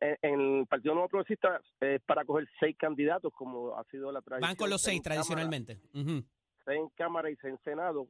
En, 0.00 0.16
en 0.22 0.40
el 0.60 0.66
Partido 0.66 0.94
Nuevo 0.94 1.08
Progresista 1.08 1.60
es 1.80 2.00
para 2.02 2.24
coger 2.24 2.48
seis 2.58 2.76
candidatos, 2.78 3.32
como 3.34 3.76
ha 3.78 3.84
sido 3.84 4.10
la 4.12 4.22
tradición. 4.22 4.48
Van 4.48 4.56
con 4.56 4.70
los 4.70 4.80
seis 4.82 4.96
en 4.96 5.02
Cámara, 5.02 5.22
tradicionalmente. 5.22 5.80
Ujú. 5.94 6.24
seis 6.64 6.80
en 6.80 6.88
Cámara 6.96 7.30
y 7.30 7.36
seis 7.36 7.54
en 7.54 7.62
Senado. 7.62 8.08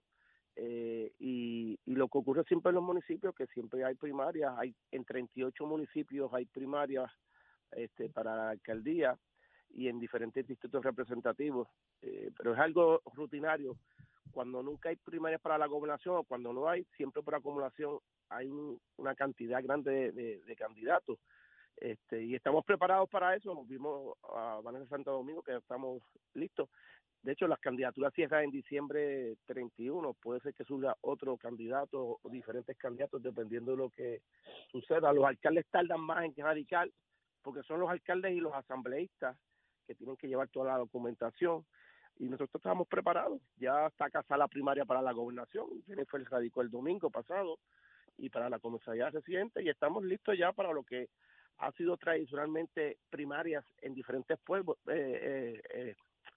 eh, 0.56 1.12
y, 1.18 1.78
y 1.84 1.94
lo 1.94 2.08
que 2.08 2.18
ocurre 2.18 2.44
siempre 2.44 2.70
en 2.70 2.76
los 2.76 2.84
municipios, 2.84 3.34
que 3.34 3.46
siempre 3.48 3.84
hay 3.84 3.94
primarias, 3.96 4.52
hay 4.56 4.74
en 4.92 5.04
38 5.04 5.66
municipios 5.66 6.32
hay 6.32 6.46
primarias 6.46 7.10
este, 7.72 8.08
para 8.08 8.34
la 8.36 8.50
alcaldía 8.50 9.18
y 9.70 9.88
en 9.88 9.98
diferentes 9.98 10.46
distritos 10.46 10.82
representativos, 10.84 11.68
eh, 12.02 12.30
pero 12.36 12.54
es 12.54 12.58
algo 12.58 13.00
rutinario. 13.14 13.76
Cuando 14.32 14.62
nunca 14.62 14.88
hay 14.90 14.96
primarias 14.96 15.40
para 15.40 15.58
la 15.58 15.66
gobernación 15.66 16.16
o 16.16 16.24
cuando 16.24 16.52
no 16.52 16.68
hay, 16.68 16.84
siempre 16.96 17.22
por 17.22 17.34
acumulación 17.34 17.98
hay 18.28 18.48
un- 18.48 18.78
una 18.96 19.14
cantidad 19.14 19.62
grande 19.62 20.12
de, 20.12 20.40
de- 20.44 20.56
candidatos. 20.56 21.18
Este, 21.76 22.22
y 22.24 22.34
estamos 22.34 22.64
preparados 22.64 23.08
para 23.08 23.34
eso, 23.36 23.54
nos 23.54 23.68
vimos 23.68 24.16
a 24.34 24.60
Vanessa 24.64 24.86
Santo 24.88 25.12
Domingo 25.12 25.42
que 25.42 25.54
estamos 25.56 26.02
listos. 26.34 26.68
De 27.22 27.32
hecho, 27.32 27.46
las 27.48 27.58
candidaturas 27.60 28.12
cierran 28.14 28.44
en 28.44 28.50
diciembre 28.50 29.36
31. 29.46 30.14
Puede 30.14 30.40
ser 30.40 30.54
que 30.54 30.64
suba 30.64 30.96
otro 31.02 31.36
candidato 31.36 32.18
o 32.22 32.30
diferentes 32.30 32.76
candidatos 32.78 33.22
dependiendo 33.22 33.72
de 33.72 33.76
lo 33.78 33.90
que 33.90 34.22
suceda. 34.70 35.12
Los 35.12 35.24
alcaldes 35.24 35.66
tardan 35.70 36.00
más 36.00 36.24
en 36.24 36.34
radicar 36.36 36.88
porque 37.42 37.62
son 37.64 37.80
los 37.80 37.90
alcaldes 37.90 38.32
y 38.32 38.40
los 38.40 38.54
asambleístas 38.54 39.36
que 39.86 39.94
tienen 39.94 40.16
que 40.16 40.28
llevar 40.28 40.48
toda 40.48 40.72
la 40.72 40.78
documentación. 40.78 41.64
Y 42.18 42.24
nosotros 42.24 42.56
estamos 42.56 42.88
preparados. 42.88 43.40
Ya 43.58 43.86
está 43.86 44.10
casada 44.10 44.38
la 44.38 44.48
primaria 44.48 44.84
para 44.84 45.02
la 45.02 45.12
gobernación. 45.12 45.66
Jennifer 45.86 46.22
radicó 46.30 46.62
el 46.62 46.70
domingo 46.70 47.10
pasado. 47.10 47.58
y 48.18 48.30
para 48.30 48.48
la 48.48 48.58
comisaría 48.58 49.10
residente 49.10 49.62
y 49.62 49.68
estamos 49.68 50.02
listos 50.02 50.38
ya 50.38 50.50
para 50.50 50.72
lo 50.72 50.82
que 50.82 51.10
ha 51.58 51.70
sido 51.72 51.96
tradicionalmente 51.96 52.98
primarias 53.10 53.64
en 53.82 53.94
diferentes 53.94 54.38
pueblos, 54.38 54.76
eh, 54.86 55.60
eh, 55.74 55.94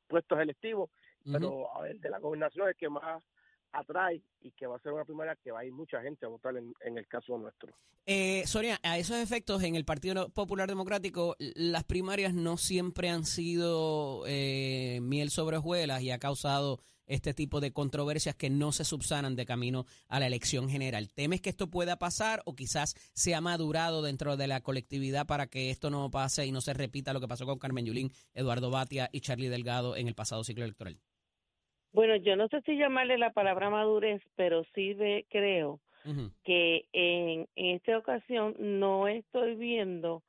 puestos 0.07 0.39
electivos, 0.39 0.89
pero 1.31 1.73
a 1.75 1.81
ver, 1.81 1.99
de 1.99 2.09
la 2.09 2.19
gobernación 2.19 2.69
es 2.69 2.77
que 2.77 2.89
más 2.89 3.23
atrae 3.71 4.21
y 4.41 4.51
que 4.51 4.67
va 4.67 4.77
a 4.77 4.79
ser 4.79 4.93
una 4.93 5.05
primaria 5.05 5.35
que 5.43 5.51
va 5.51 5.59
a 5.59 5.65
ir 5.65 5.71
mucha 5.71 6.01
gente 6.01 6.25
a 6.25 6.29
votar 6.29 6.55
en, 6.57 6.97
el 6.97 7.07
caso 7.07 7.37
nuestro. 7.37 7.73
Eh, 8.05 8.43
Sonia, 8.45 8.79
a 8.83 8.97
esos 8.97 9.17
efectos, 9.17 9.61
en 9.63 9.75
el 9.75 9.85
Partido 9.85 10.29
Popular 10.29 10.67
Democrático, 10.67 11.35
las 11.39 11.83
primarias 11.83 12.33
no 12.33 12.57
siempre 12.57 13.09
han 13.09 13.25
sido 13.25 14.23
eh, 14.27 14.99
miel 15.01 15.29
sobre 15.29 15.57
hojuelas 15.57 16.01
y 16.01 16.11
ha 16.11 16.19
causado 16.19 16.79
este 17.09 17.33
tipo 17.33 17.59
de 17.59 17.73
controversias 17.73 18.35
que 18.35 18.49
no 18.49 18.71
se 18.71 18.85
subsanan 18.85 19.35
de 19.35 19.45
camino 19.45 19.85
a 20.07 20.19
la 20.19 20.27
elección 20.27 20.69
general. 20.69 21.09
¿Temes 21.09 21.41
que 21.41 21.49
esto 21.49 21.69
pueda 21.69 21.97
pasar 21.97 22.41
o 22.45 22.55
quizás 22.55 22.95
se 23.13 23.35
ha 23.35 23.41
madurado 23.41 24.01
dentro 24.01 24.37
de 24.37 24.47
la 24.47 24.61
colectividad 24.61 25.25
para 25.25 25.47
que 25.47 25.71
esto 25.71 25.89
no 25.89 26.09
pase 26.11 26.45
y 26.45 26.51
no 26.51 26.61
se 26.61 26.73
repita 26.73 27.11
lo 27.11 27.19
que 27.19 27.27
pasó 27.27 27.45
con 27.45 27.59
Carmen 27.59 27.85
Yulín, 27.85 28.13
Eduardo 28.33 28.69
Batia 28.69 29.09
y 29.11 29.21
Charlie 29.21 29.49
Delgado 29.49 29.95
en 29.95 30.07
el 30.07 30.15
pasado 30.15 30.43
ciclo 30.43 30.63
electoral? 30.63 30.99
Bueno, 31.91 32.15
yo 32.17 32.35
no 32.35 32.47
sé 32.49 32.61
si 32.61 32.77
llamarle 32.77 33.17
la 33.17 33.31
palabra 33.31 33.69
madurez, 33.69 34.21
pero 34.35 34.63
sí 34.75 34.93
ve, 34.93 35.25
creo 35.29 35.79
que 36.43 36.85
en, 36.91 37.47
en 37.55 37.75
esta 37.75 37.97
ocasión 37.97 38.55
no 38.57 39.07
estoy 39.07 39.55
viendo 39.55 40.23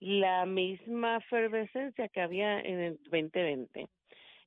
la 0.00 0.44
misma 0.44 1.16
efervescencia 1.16 2.08
que 2.08 2.20
había 2.20 2.60
en 2.60 2.80
el 2.80 2.98
2020. 3.04 3.88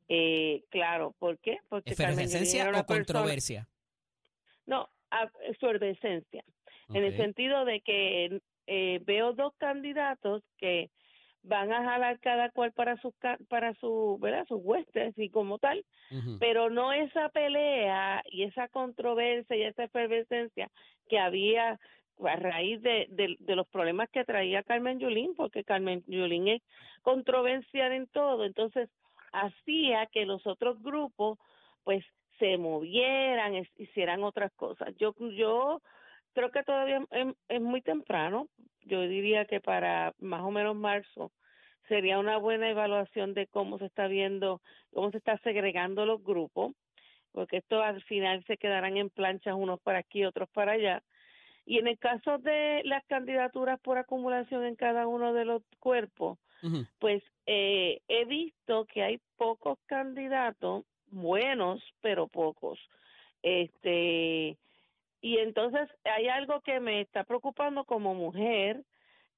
Eh, 0.10 0.64
claro, 0.70 1.16
¿por 1.20 1.40
qué? 1.40 1.58
Porque 1.68 1.94
¿Efervescencia 1.94 2.70
o 2.76 2.86
controversia? 2.86 3.68
No, 4.66 4.90
efervescencia. 5.42 6.44
En 6.90 7.04
el 7.04 7.18
sentido 7.18 7.66
de 7.66 7.82
que 7.82 8.42
eh, 8.68 9.02
veo 9.06 9.34
dos 9.34 9.54
candidatos 9.58 10.44
que 10.58 10.90
van 11.48 11.72
a 11.72 11.84
jalar 11.84 12.20
cada 12.20 12.50
cual 12.50 12.72
para 12.74 12.98
su 12.98 13.14
para 13.50 13.74
su 13.76 14.18
verdad 14.22 14.46
sus 14.48 14.60
huestes 14.62 15.14
y 15.18 15.30
como 15.30 15.60
tal 15.60 15.84
pero 16.40 16.70
no 16.70 16.94
esa 16.94 17.30
pelea 17.30 18.22
y 18.30 18.44
esa 18.44 18.68
controversia 18.68 19.56
y 19.56 19.64
esa 19.64 19.86
efervescencia 19.86 20.70
que 21.10 21.20
había 21.20 21.80
a 22.26 22.36
raíz 22.36 22.82
de, 22.82 23.08
de, 23.10 23.56
los 23.56 23.68
problemas 23.68 24.10
que 24.10 24.26
traía 24.26 24.64
Carmen 24.64 25.00
Yulín 25.00 25.36
porque 25.36 25.64
Carmen 25.64 26.04
Yulín 26.08 26.48
es 26.48 26.62
controversial 27.04 27.92
en 27.92 28.08
todo. 28.08 28.44
Entonces 28.44 28.90
hacía 29.32 30.08
que 30.08 30.26
los 30.26 30.46
otros 30.48 30.82
grupos 30.82 31.38
pues 31.84 32.04
se 32.40 32.58
movieran 32.58 33.56
hicieran 33.78 34.24
otras 34.24 34.52
cosas. 34.54 34.96
Yo 34.98 35.14
yo 35.36 35.82
creo 36.34 36.52
que 36.52 36.64
todavía 36.64 37.06
es, 37.50 37.62
muy 37.62 37.82
temprano. 37.82 38.48
Yo 38.82 39.02
diría 39.02 39.46
que 39.46 39.60
para 39.60 40.14
más 40.20 40.42
o 40.42 40.52
menos 40.52 40.76
marzo 40.76 41.32
sería 41.88 42.20
una 42.20 42.38
buena 42.38 42.70
evaluación 42.70 43.34
de 43.34 43.48
cómo 43.48 43.78
se 43.80 43.86
está 43.86 44.08
viendo, 44.08 44.62
cómo 44.94 45.12
se 45.12 45.18
está 45.18 45.38
segregando 45.40 46.06
los 46.06 46.24
grupos, 46.24 46.74
porque 47.32 47.58
esto 47.58 47.82
al 47.82 48.02
final 48.04 48.44
se 48.46 48.58
quedarán 48.58 48.98
en 48.98 49.10
planchas 49.10 49.56
unos 49.56 49.80
para 49.82 50.00
aquí, 50.00 50.26
otros 50.26 50.50
para 50.50 50.74
allá. 50.74 51.04
Y 51.66 51.80
en 51.80 51.88
el 51.88 52.00
caso 52.00 52.38
de 52.38 52.82
las 52.86 53.06
candidaturas 53.08 53.80
por 53.82 53.98
acumulación 53.98 54.66
en 54.66 54.76
cada 54.76 55.06
uno 55.06 55.34
de 55.34 55.46
los 55.46 55.62
cuerpos, 55.80 56.40
pues 56.98 57.22
eh, 57.46 58.02
he 58.08 58.26
visto 58.26 58.86
que 58.86 59.04
hay 59.04 59.20
pocos 59.36 59.78
candidatos 59.86 60.86
buenos, 61.12 61.84
pero 62.02 62.28
pocos. 62.28 62.80
Este, 63.44 64.58
y 65.22 65.38
entonces 65.38 65.90
hay 66.06 66.28
algo 66.30 66.62
que 66.62 66.80
me 66.80 67.02
está 67.02 67.24
preocupando 67.24 67.84
como 67.84 68.16
mujer, 68.16 68.84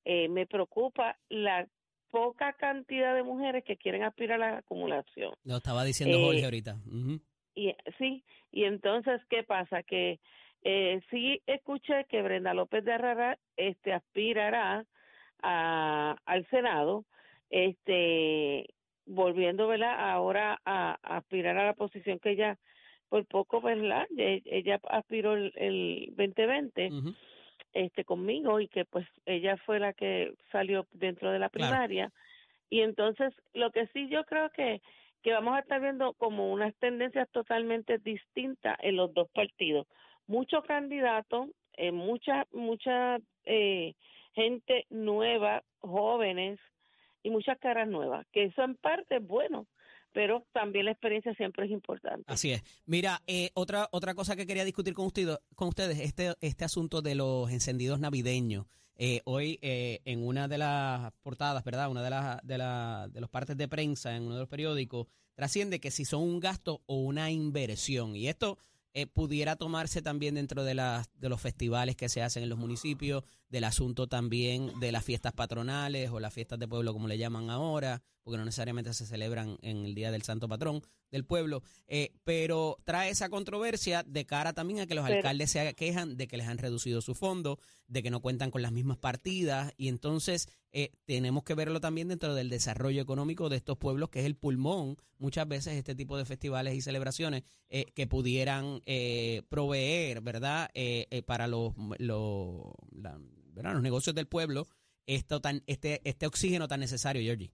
eh, 0.05 0.29
me 0.29 0.45
preocupa 0.45 1.17
la 1.29 1.67
poca 2.11 2.53
cantidad 2.53 3.15
de 3.15 3.23
mujeres 3.23 3.63
que 3.63 3.77
quieren 3.77 4.03
aspirar 4.03 4.41
a 4.41 4.51
la 4.51 4.57
acumulación. 4.59 5.33
Lo 5.43 5.57
estaba 5.57 5.83
diciendo 5.83 6.19
Jorge 6.19 6.41
eh, 6.41 6.45
ahorita. 6.45 6.77
y, 7.55 7.73
sí, 7.97 8.23
y 8.51 8.63
entonces, 8.63 9.21
¿qué 9.29 9.43
pasa? 9.43 9.83
Que 9.83 10.19
eh, 10.63 11.01
sí 11.09 11.41
escuché 11.45 12.05
que 12.09 12.21
Brenda 12.21 12.53
López 12.53 12.83
de 12.83 12.93
Arrara 12.93 13.37
este, 13.57 13.93
aspirará 13.93 14.85
a, 15.41 16.15
al 16.25 16.47
Senado, 16.49 17.05
este 17.49 18.67
volviendo 19.05 19.67
¿verdad? 19.67 19.95
ahora 19.97 20.61
a 20.65 20.99
aspirar 21.01 21.57
a 21.57 21.65
la 21.65 21.73
posición 21.73 22.19
que 22.19 22.31
ella 22.31 22.59
por 23.10 23.25
poco, 23.25 23.60
¿verdad? 23.60 24.07
E, 24.17 24.41
ella 24.45 24.79
aspiró 24.89 25.36
el, 25.36 26.13
2020 26.15 26.89
este 27.73 28.03
conmigo 28.03 28.60
y 28.60 28.67
que 28.67 28.86
pues 28.86 29.08
ella 29.25 29.58
fue 29.58 29.79
la 29.79 29.93
que 29.93 30.34
salió 30.51 30.88
dentro 30.91 31.32
de 31.32 31.39
la 31.39 31.49
primaria. 31.49 32.12
Y 32.69 32.82
entonces 32.82 33.34
lo 33.53 33.71
que 33.71 33.88
sí 33.88 34.10
yo 34.10 34.23
creo 34.25 34.49
que 34.51 34.82
que 35.21 35.34
vamos 35.34 35.55
a 35.55 35.60
estar 35.60 35.82
viendo 35.82 36.13
como 36.13 36.51
unas 36.51 36.73
tendencias 36.75 37.29
totalmente 37.32 37.97
distintas 37.97 38.77
en 38.82 38.95
los 38.95 39.13
dos 39.13 39.29
partidos. 39.32 39.86
Muchos 40.27 40.63
candidatos, 40.63 41.49
eh, 41.73 41.91
mucha 41.91 42.45
mucha 42.53 43.17
eh, 43.45 43.95
gente 44.34 44.86
nueva, 44.89 45.63
jóvenes 45.79 46.60
y 47.23 47.32
muchas 47.32 47.58
caras 47.60 47.88
nuevas, 47.88 48.25
que 48.32 48.45
eso 48.45 48.63
en 48.63 48.75
parte 48.75 49.17
es 49.17 49.27
bueno, 49.27 49.65
pero 50.12 50.45
también 50.54 50.86
la 50.86 50.91
experiencia 50.91 51.34
siempre 51.36 51.65
es 51.65 51.72
importante. 51.72 52.24
Así 52.28 52.52
es. 52.52 52.63
Mira, 52.86 53.22
eh, 53.28 53.52
otra 53.54 53.88
otra 53.91 54.15
cosa 54.15 54.36
que 54.36 54.48
quería 54.48 54.65
discutir 54.65 54.93
con, 54.93 55.06
usted, 55.06 55.38
con 55.56 55.69
ustedes, 55.69 56.00
este, 56.00 56.34
este 56.41 56.65
asunto 56.65 57.02
de 57.02 57.15
los 57.15 57.52
encendidos 57.52 58.00
navideños. 58.00 58.65
Eh, 58.95 59.22
hoy 59.24 59.60
eh, 59.62 60.02
en 60.04 60.26
una 60.26 60.48
de 60.48 60.58
las 60.58 61.13
portadas, 61.22 61.63
¿verdad? 61.63 61.89
Una 61.89 62.04
de 62.04 62.10
las 62.10 62.45
de, 62.45 62.58
la, 62.58 63.08
de 63.10 63.22
los 63.22 63.30
partes 63.30 63.56
de 63.56 63.67
prensa 63.67 64.15
en 64.15 64.24
uno 64.24 64.36
de 64.36 64.41
los 64.41 64.50
periódicos 64.50 65.08
trasciende 65.36 65.80
que 65.80 65.89
si 65.89 66.04
son 66.04 66.24
un 66.24 66.41
gasto 66.41 66.82
o 66.86 66.95
una 66.95 67.32
inversión. 67.32 68.15
Y 68.15 68.28
esto 68.28 68.58
eh, 68.93 69.06
pudiera 69.06 69.56
tomarse 69.56 70.02
también 70.02 70.36
dentro 70.36 70.63
de, 70.63 70.74
las, 70.74 71.10
de 71.17 71.30
los 71.30 71.39
festivales 71.39 71.95
que 71.95 72.10
se 72.10 72.24
hacen 72.24 72.43
en 72.43 72.50
los 72.50 72.58
municipios, 72.58 73.24
del 73.49 73.63
asunto 73.63 74.07
también 74.07 74.79
de 74.79 74.91
las 74.91 75.03
fiestas 75.03 75.33
patronales 75.33 76.09
o 76.12 76.19
las 76.19 76.33
fiestas 76.33 76.59
de 76.59 76.67
pueblo 76.67 76.93
como 76.93 77.07
le 77.07 77.17
llaman 77.17 77.49
ahora, 77.49 78.01
porque 78.23 78.38
no 78.38 78.45
necesariamente 78.45 78.93
se 78.93 79.05
celebran 79.05 79.57
en 79.62 79.85
el 79.85 79.95
Día 79.95 80.12
del 80.12 80.21
Santo 80.21 80.47
Patrón 80.47 80.81
del 81.09 81.25
pueblo, 81.25 81.63
eh, 81.88 82.13
pero 82.23 82.77
trae 82.83 83.09
esa 83.09 83.29
controversia 83.29 84.03
de 84.03 84.25
cara 84.25 84.53
también 84.53 84.81
a 84.81 84.85
que 84.85 84.93
los 84.93 85.05
alcaldes 85.05 85.51
se 85.51 85.73
quejan 85.73 86.15
de 86.15 86.27
que 86.27 86.38
les 86.38 86.47
han 86.47 86.59
reducido 86.59 87.01
su 87.01 87.15
fondo, 87.15 87.59
de 87.88 88.03
que 88.03 88.12
no 88.12 88.21
cuentan 88.21 88.51
con 88.51 88.62
las 88.62 88.71
mismas 88.71 88.97
partidas 88.97 89.73
y 89.77 89.88
entonces 89.88 90.47
eh, 90.71 90.91
tenemos 91.05 91.43
que 91.43 91.55
verlo 91.55 91.81
también 91.81 92.09
dentro 92.09 92.35
del 92.35 92.49
desarrollo 92.49 93.01
económico 93.01 93.49
de 93.49 93.57
estos 93.57 93.79
pueblos, 93.79 94.09
que 94.09 94.19
es 94.19 94.25
el 94.27 94.35
pulmón, 94.35 94.97
muchas 95.17 95.47
veces 95.47 95.73
este 95.73 95.95
tipo 95.95 96.15
de 96.15 96.25
festivales 96.25 96.75
y 96.75 96.81
celebraciones 96.81 97.43
eh, 97.69 97.85
que 97.95 98.05
pudieran 98.05 98.81
proveer, 99.49 100.21
¿verdad?, 100.21 100.69
para 101.25 101.47
los, 101.47 101.73
los, 101.97 102.73
los 103.63 103.82
negocios 103.82 104.15
del 104.15 104.28
pueblo 104.28 104.67
esto 105.06 105.41
tan, 105.41 105.62
este, 105.65 106.02
este 106.04 106.28
oxígeno 106.28 106.67
tan 106.67 106.80
necesario, 106.80 107.22
Georgie. 107.22 107.52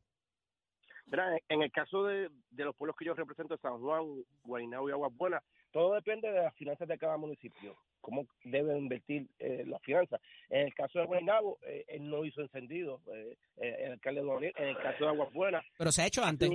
En 1.50 1.62
el 1.62 1.72
caso 1.72 2.04
de, 2.04 2.30
los 2.52 2.76
pueblos 2.76 2.96
que 2.98 3.06
yo 3.06 3.14
represento, 3.14 3.58
San 3.58 3.80
Juan, 3.80 4.24
Guaynabo 4.44 4.90
y 4.90 4.92
Aguas 4.92 5.16
Buenas, 5.16 5.44
todo 5.72 5.94
depende 5.94 6.30
de 6.32 6.42
las 6.42 6.56
finanzas 6.56 6.88
de 6.88 6.98
cada 6.98 7.16
municipio, 7.16 7.78
cómo 8.02 8.26
deben 8.44 8.78
invertir 8.78 9.28
eh, 9.40 9.64
las 9.68 9.82
finanzas. 9.84 10.20
En 10.50 10.68
el 10.68 10.74
caso 10.74 11.00
de 11.00 11.06
Guaynabo, 11.06 11.60
eh, 11.62 11.86
él 11.88 12.10
no 12.10 12.26
hizo 12.26 12.42
encendido, 12.42 13.02
eh, 13.14 13.38
el 13.58 13.92
alcalde 13.94 14.22
de 14.22 14.54
En 14.58 14.70
el 14.70 14.78
caso 14.78 15.06
de 15.06 15.10
Aguas 15.12 15.32
Buenas... 15.32 15.64
Pero 15.78 15.92
se 15.92 16.02
ha 16.02 16.08
hecho 16.08 16.24
antes. 16.24 16.50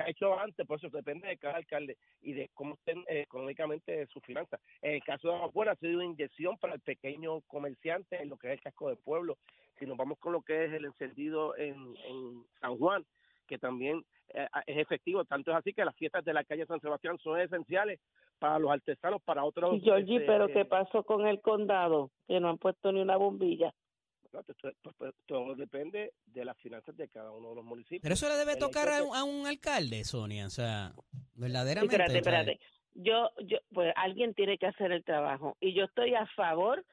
Se 0.00 0.06
ha 0.06 0.10
hecho 0.10 0.38
antes, 0.38 0.66
por 0.66 0.78
eso 0.78 0.88
depende 0.88 1.28
de 1.28 1.36
cada 1.36 1.56
alcalde 1.56 1.98
y 2.22 2.32
de 2.32 2.48
cómo 2.54 2.74
estén 2.74 3.04
económicamente 3.06 4.06
sus 4.06 4.22
finanzas. 4.24 4.58
En 4.80 4.94
el 4.94 5.04
caso 5.04 5.28
de 5.28 5.34
Aguas 5.34 5.52
Buenas, 5.52 5.76
ha 5.76 5.80
sido 5.80 5.96
una 5.96 6.06
inyección 6.06 6.56
para 6.56 6.74
el 6.74 6.80
pequeño 6.80 7.42
comerciante 7.42 8.20
en 8.22 8.30
lo 8.30 8.38
que 8.38 8.48
es 8.48 8.54
el 8.54 8.60
casco 8.60 8.88
del 8.88 8.96
pueblo. 8.96 9.36
Si 9.78 9.84
nos 9.84 9.98
vamos 9.98 10.18
con 10.18 10.32
lo 10.32 10.40
que 10.40 10.64
es 10.64 10.72
el 10.72 10.86
encendido 10.86 11.54
en, 11.58 11.74
en 12.06 12.44
San 12.60 12.78
Juan, 12.78 13.04
que 13.46 13.58
también 13.58 14.02
eh, 14.32 14.46
es 14.66 14.78
efectivo. 14.78 15.24
Tanto 15.26 15.50
es 15.50 15.58
así 15.58 15.74
que 15.74 15.84
las 15.84 15.96
fiestas 15.96 16.24
de 16.24 16.32
la 16.32 16.44
calle 16.44 16.64
San 16.64 16.80
Sebastián 16.80 17.18
son 17.18 17.38
esenciales 17.38 18.00
para 18.38 18.58
los 18.58 18.70
artesanos, 18.70 19.20
para 19.22 19.44
otros. 19.44 19.76
Y 19.76 19.80
Georgie, 19.80 20.16
este, 20.16 20.26
pero 20.26 20.48
¿qué 20.48 20.64
pasó 20.64 21.02
con 21.02 21.26
el 21.26 21.42
condado? 21.42 22.10
Que 22.26 22.40
no 22.40 22.48
han 22.48 22.56
puesto 22.58 22.90
ni 22.90 23.02
una 23.02 23.16
bombilla. 23.16 23.74
No, 24.32 24.42
pues, 24.44 24.74
pues, 24.96 25.14
todo 25.26 25.54
depende 25.56 26.12
de 26.26 26.44
las 26.44 26.56
finanzas 26.58 26.96
de 26.96 27.08
cada 27.08 27.32
uno 27.32 27.50
de 27.50 27.54
los 27.56 27.64
municipios. 27.64 28.02
Pero 28.02 28.14
eso 28.14 28.28
le 28.28 28.36
debe 28.36 28.56
tocar 28.56 28.88
a, 28.88 29.24
un 29.24 29.46
alcalde, 29.46 30.04
Sonia, 30.04 30.46
o 30.46 30.50
sea, 30.50 30.92
verdaderamente. 31.34 31.96
Espérate, 31.96 32.18
espérate. 32.18 32.60
Yo, 32.94 33.30
yo, 33.44 33.58
pues 33.72 33.92
alguien 33.96 34.34
tiene 34.34 34.58
que 34.58 34.66
hacer 34.66 34.92
el 34.92 35.04
trabajo 35.04 35.56
y 35.60 35.74
yo 35.74 35.84
estoy 35.84 36.14
a 36.14 36.26
favor 36.34 36.84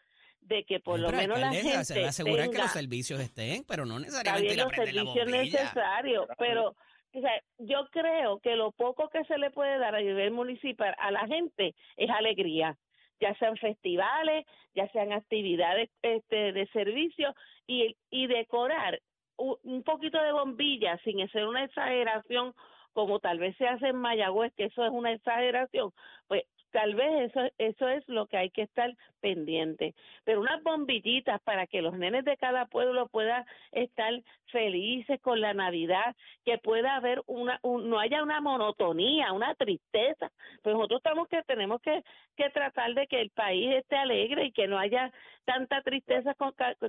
de 0.41 0.63
que 0.63 0.80
por 0.80 1.00
lo 1.00 1.12
menos 1.12 1.39
la 1.39 1.52
gente 1.52 1.84
se 1.84 2.06
asegurar 2.06 2.50
que 2.50 2.58
los 2.58 2.71
servicios 2.71 3.19
estén, 3.19 3.63
pero 3.67 3.86
no 3.86 4.00
necesariamente 4.00 4.56
los 4.56 4.71
servicios 4.71 5.28
necesarios, 5.28 6.28
pero 6.38 6.76
o 7.13 7.21
sea, 7.21 7.32
yo 7.58 7.88
creo 7.91 8.39
que 8.39 8.56
lo 8.56 8.71
poco 8.71 9.10
que 9.10 9.23
se 9.26 9.38
le 9.38 9.50
puede 9.50 9.80
dar 9.80 9.95
a 9.95 10.02
nivel 10.02 10.32
municipal 10.32 10.95
a 11.00 11.12
la 11.12 11.26
gente 11.26 11.73
es 11.95 12.10
alegría. 12.10 12.78
Ya 13.19 13.36
sean 13.36 13.58
festivales, 13.58 14.45
ya 14.75 14.88
sean 14.89 15.12
actividades 15.12 15.89
este, 16.01 16.53
de 16.53 16.67
servicio 16.67 17.34
y, 17.65 17.95
y 18.10 18.27
decorar 18.27 18.99
un 19.38 19.84
poquito 19.84 20.19
de 20.19 20.32
bombilla 20.32 20.97
sin 21.03 21.27
ser 21.30 21.45
una 21.45 21.63
exageración 21.63 22.53
como 22.93 23.19
tal 23.19 23.38
vez 23.38 23.56
se 23.58 23.67
hace 23.67 23.89
en 23.89 23.97
Mayagüez, 23.97 24.51
que 24.56 24.65
eso 24.65 24.84
es 24.84 24.89
una 24.89 25.12
exageración, 25.12 25.91
pues 26.27 26.45
tal 26.71 26.95
vez 26.95 27.30
eso, 27.30 27.47
eso 27.60 27.88
es 27.88 28.08
lo 28.08 28.25
que 28.25 28.38
hay 28.38 28.49
que 28.49 28.63
estar 28.63 28.91
pendiente. 29.17 29.93
Pero 30.23 30.41
unas 30.41 30.62
bombillitas 30.63 31.41
para 31.41 31.67
que 31.67 31.82
los 31.82 31.97
nenes 31.97 32.25
de 32.25 32.38
cada 32.38 32.65
pueblo 32.65 33.08
puedan 33.08 33.45
estar 33.71 34.13
felices 34.47 35.19
con 35.21 35.41
la 35.41 35.53
Navidad, 35.53 36.15
que 36.45 36.58
pueda 36.58 36.95
haber 36.95 37.21
una, 37.25 37.60
no 37.63 37.99
haya 37.99 38.23
una 38.23 38.41
monotonía, 38.41 39.34
una 39.34 39.56
tristeza. 39.56 40.32
Pues 40.63 40.75
nosotros 40.75 40.99
estamos 40.99 41.27
que 41.27 41.41
tenemos 41.43 41.82
que, 41.82 42.03
que 42.36 42.49
tratar 42.49 42.93
de 42.93 43.08
que 43.08 43.21
el 43.21 43.30
país 43.30 43.75
esté 43.75 43.97
alegre 43.97 44.45
y 44.45 44.51
que 44.51 44.67
no 44.67 44.77
haya 44.77 45.12
tanta 45.45 45.82
tristeza 45.82 46.36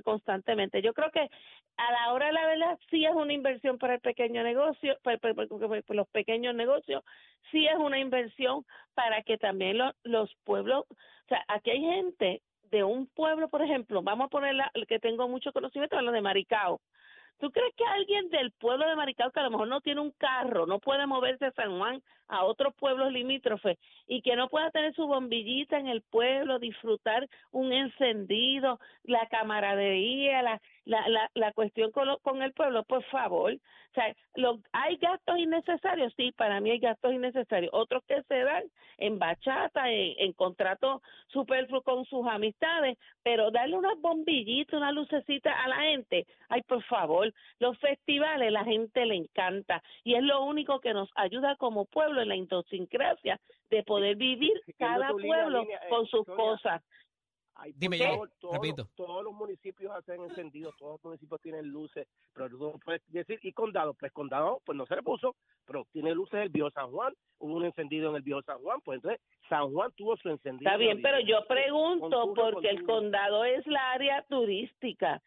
constantemente. 0.03 0.81
Yo 0.81 0.93
creo 0.93 1.11
que 1.11 1.29
a 1.77 1.91
la 1.93 2.13
hora 2.13 2.27
de 2.27 2.33
la 2.33 2.45
verdad 2.45 2.79
sí 2.89 3.05
es 3.05 3.15
una 3.15 3.31
inversión 3.31 3.77
para 3.77 3.95
el 3.95 4.01
pequeño 4.01 4.43
negocio, 4.43 4.97
para, 5.01 5.17
los 5.89 6.07
pequeños 6.09 6.53
negocios, 6.53 7.03
sí 7.51 7.65
es 7.65 7.77
una 7.77 7.99
inversión 7.99 8.65
para 8.93 9.21
que 9.23 9.37
también 9.37 9.77
los, 9.77 9.95
los 10.03 10.35
pueblos, 10.43 10.85
o 11.29 11.35
sea, 11.35 11.45
aquí 11.47 11.69
hay 11.69 11.81
gente 11.81 12.41
de 12.71 12.83
un 12.83 13.05
pueblo, 13.05 13.49
por 13.49 13.61
ejemplo, 13.61 14.01
vamos 14.01 14.25
a 14.25 14.29
poner 14.29 14.55
el 14.73 14.87
que 14.87 14.97
tengo 14.97 15.27
mucho 15.27 15.53
conocimiento, 15.53 16.01
lo 16.01 16.11
de 16.11 16.21
Maricao. 16.21 16.81
¿Tú 17.37 17.51
crees 17.51 17.73
que 17.75 17.85
alguien 17.85 18.29
del 18.29 18.51
pueblo 18.51 18.89
de 18.89 18.95
Maricao, 18.95 19.31
que 19.31 19.39
a 19.39 19.43
lo 19.43 19.51
mejor 19.51 19.67
no 19.67 19.79
tiene 19.79 20.01
un 20.01 20.11
carro, 20.11 20.65
no 20.65 20.79
puede 20.79 21.05
moverse 21.05 21.45
a 21.45 21.51
San 21.51 21.77
Juan, 21.77 22.01
a 22.27 22.43
otros 22.45 22.73
pueblos 22.73 23.13
limítrofes, 23.13 23.77
y 24.07 24.23
que 24.23 24.35
no 24.35 24.49
pueda 24.49 24.71
tener 24.71 24.93
su 24.95 25.05
bombillita 25.05 25.77
en 25.77 25.87
el 25.87 26.01
pueblo, 26.01 26.57
disfrutar 26.57 27.29
un 27.51 27.71
encendido, 27.71 28.79
la 29.03 29.27
camaradería, 29.27 30.41
la, 30.41 30.61
la, 30.89 31.07
la, 31.07 31.29
la 31.35 31.53
cuestión 31.53 31.91
con, 31.91 32.07
con 32.23 32.41
el 32.41 32.51
pueblo, 32.53 32.83
por 32.83 33.03
favor. 33.05 33.53
O 33.53 33.93
sea, 33.93 34.15
lo, 34.35 34.59
¿hay 34.71 34.97
gastos 34.97 35.37
innecesarios? 35.37 36.13
Sí, 36.17 36.31
para 36.31 36.59
mí 36.59 36.71
hay 36.71 36.79
gastos 36.79 37.13
innecesarios. 37.13 37.71
Otros 37.73 38.03
que 38.07 38.21
se 38.23 38.39
dan 38.39 38.63
en 38.97 39.19
bachata, 39.19 39.89
en, 39.91 40.15
en 40.17 40.33
contrato 40.33 41.01
superfluo 41.27 41.83
con 41.83 42.05
sus 42.05 42.25
amistades, 42.27 42.97
pero 43.23 43.51
darle 43.51 43.77
unas 43.77 43.99
bombillitas, 44.01 44.73
una 44.73 44.91
lucecita 44.91 45.51
a 45.63 45.67
la 45.67 45.81
gente, 45.81 46.25
ay, 46.49 46.63
por 46.63 46.83
favor, 46.83 47.31
los 47.59 47.77
festivales 47.79 48.51
la 48.51 48.63
gente 48.63 49.05
le 49.05 49.15
encanta 49.15 49.83
y 50.03 50.15
es 50.15 50.23
lo 50.23 50.43
único 50.43 50.79
que 50.79 50.93
nos 50.93 51.09
ayuda 51.15 51.55
como 51.57 51.85
pueblo 51.85 52.21
en 52.21 52.29
la 52.29 52.35
idiosincrasia 52.35 53.39
de 53.69 53.83
poder 53.83 54.15
vivir 54.15 54.59
cada 54.79 55.09
pueblo 55.09 55.65
con 55.89 56.07
sus 56.07 56.25
cosas. 56.25 56.81
Dime 57.75 57.97
todos, 57.97 58.53
repito. 58.53 58.87
Todos 58.95 59.23
los 59.23 59.33
municipios 59.33 59.91
hacen 59.95 60.21
encendidos, 60.23 60.75
todos 60.77 60.93
los 60.93 61.03
municipios 61.03 61.41
tienen 61.41 61.67
luces, 61.67 62.07
pero 62.33 62.49
tú 62.49 62.79
puedes 62.83 63.01
decir, 63.07 63.39
¿y 63.43 63.51
condado? 63.51 63.93
Pues 63.93 64.11
condado, 64.11 64.61
pues 64.65 64.77
no 64.77 64.85
se 64.85 64.95
le 64.95 65.03
puso, 65.03 65.35
pero 65.65 65.85
tiene 65.91 66.13
luces 66.13 66.41
el 66.41 66.49
Viejo 66.49 66.71
San 66.71 66.91
Juan, 66.91 67.13
hubo 67.39 67.55
un 67.55 67.65
encendido 67.65 68.09
en 68.09 68.17
el 68.17 68.21
Viejo 68.21 68.41
San 68.43 68.59
Juan, 68.59 68.79
pues 68.81 68.97
entonces 68.97 69.21
San 69.47 69.71
Juan 69.71 69.91
tuvo 69.95 70.15
su 70.17 70.29
encendido. 70.29 70.69
Está 70.69 70.77
bien, 70.77 71.01
pero 71.01 71.19
yo 71.19 71.45
pregunto, 71.47 72.33
porque 72.35 72.69
el 72.69 72.83
condado 72.83 73.43
es 73.43 73.65
la 73.67 73.91
área 73.91 74.23
turística 74.29 75.21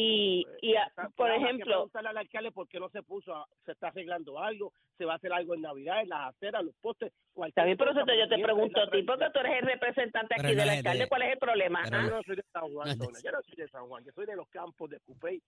y, 0.00 0.44
pues, 0.44 0.58
y 0.62 0.74
por 1.16 1.30
ejemplo, 1.30 1.90
al 1.92 2.16
alcalde 2.16 2.52
por 2.52 2.68
qué 2.68 2.78
no 2.78 2.88
se 2.90 3.02
puso, 3.02 3.46
se 3.64 3.72
está 3.72 3.88
arreglando 3.88 4.38
algo, 4.38 4.72
se 4.96 5.04
va 5.04 5.14
a 5.14 5.16
hacer 5.16 5.32
algo 5.32 5.54
en 5.54 5.62
Navidad, 5.62 6.02
en 6.02 6.10
las 6.10 6.34
aceras, 6.34 6.62
los 6.62 6.74
postes. 6.76 7.12
También, 7.54 7.78
pero 7.78 7.92
eso 7.92 8.00
yo 8.00 8.28
te 8.28 8.42
pregunto 8.42 8.80
a 8.80 8.90
ti, 8.90 9.02
porque 9.02 9.26
tú 9.32 9.38
eres 9.38 9.60
el 9.60 9.66
representante 9.68 10.34
aquí 10.38 10.54
del 10.54 10.68
alcalde, 10.68 11.08
¿cuál 11.08 11.22
es 11.22 11.32
el 11.32 11.38
problema? 11.38 11.84
Yo 11.88 12.02
no 12.02 12.22
soy 12.22 12.36
de 12.36 12.44
San 12.52 12.72
Juan, 12.72 12.98
yo 12.98 13.30
no 13.32 13.42
soy 13.42 13.56
de 13.56 13.68
San 13.68 13.86
Juan, 13.86 14.04
yo 14.04 14.12
soy 14.12 14.26
de 14.26 14.36
los 14.36 14.48
campos 14.48 14.90
de 14.90 14.98
Cupey. 15.00 15.40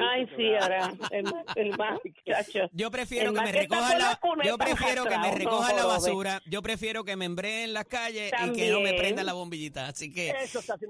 Ay, 0.00 0.26
sí, 0.36 0.52
ahora, 0.60 0.92
el, 1.12 1.24
el 1.54 1.78
más, 1.78 2.00
Yo 2.72 2.90
prefiero 2.90 3.32
que 3.32 3.40
me 3.40 3.52
recojan 3.52 3.98
la, 3.98 4.18
yo 4.44 4.58
prefiero 4.58 5.04
que 5.04 5.18
me 5.18 5.30
recojan 5.32 5.76
la 5.76 5.86
basura, 5.86 6.40
yo 6.46 6.62
prefiero 6.62 7.04
que 7.04 7.14
me 7.14 7.26
embreen 7.26 7.72
las 7.72 7.84
calles 7.84 8.32
y 8.46 8.52
que 8.52 8.70
no 8.70 8.80
me 8.80 8.94
prendan 8.94 9.26
la 9.26 9.34
bombillita, 9.34 9.86
así 9.86 10.12
que... 10.12 10.34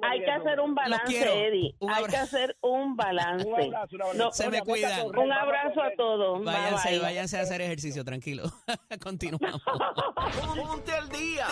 Hay 0.02 0.20
que 0.20 0.30
hacer 0.30 0.60
un 0.60 0.74
balance, 0.74 1.46
Eddie, 1.48 1.74
hay 1.86 2.04
que 2.04 2.16
hacer 2.16 2.56
un 2.62 2.96
balance. 2.98 3.46
Un 3.46 3.54
abrazo, 3.54 3.96
un 3.96 4.02
abrazo. 4.02 4.32
se 4.32 4.50
me 4.50 4.60
cuidan. 4.60 5.06
Un 5.06 5.32
abrazo 5.32 5.80
a 5.80 5.90
todos. 5.96 6.44
Váyanse, 6.44 6.98
váyanse 6.98 7.38
a 7.38 7.42
hacer 7.42 7.62
ejercicio, 7.62 8.04
tranquilo. 8.04 8.52
Continuamos. 9.02 9.62
Ponte 10.54 10.92
al 10.92 11.08
día. 11.08 11.46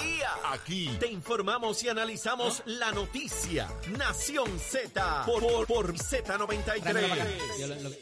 Aquí 0.52 0.90
te 1.00 1.10
informamos 1.10 1.82
y 1.82 1.88
analizamos 1.88 2.62
la 2.66 2.92
noticia. 2.92 3.68
Nación 3.96 4.58
Z 4.58 5.22
por, 5.24 5.66
por, 5.66 5.94
Z93. 5.94 7.96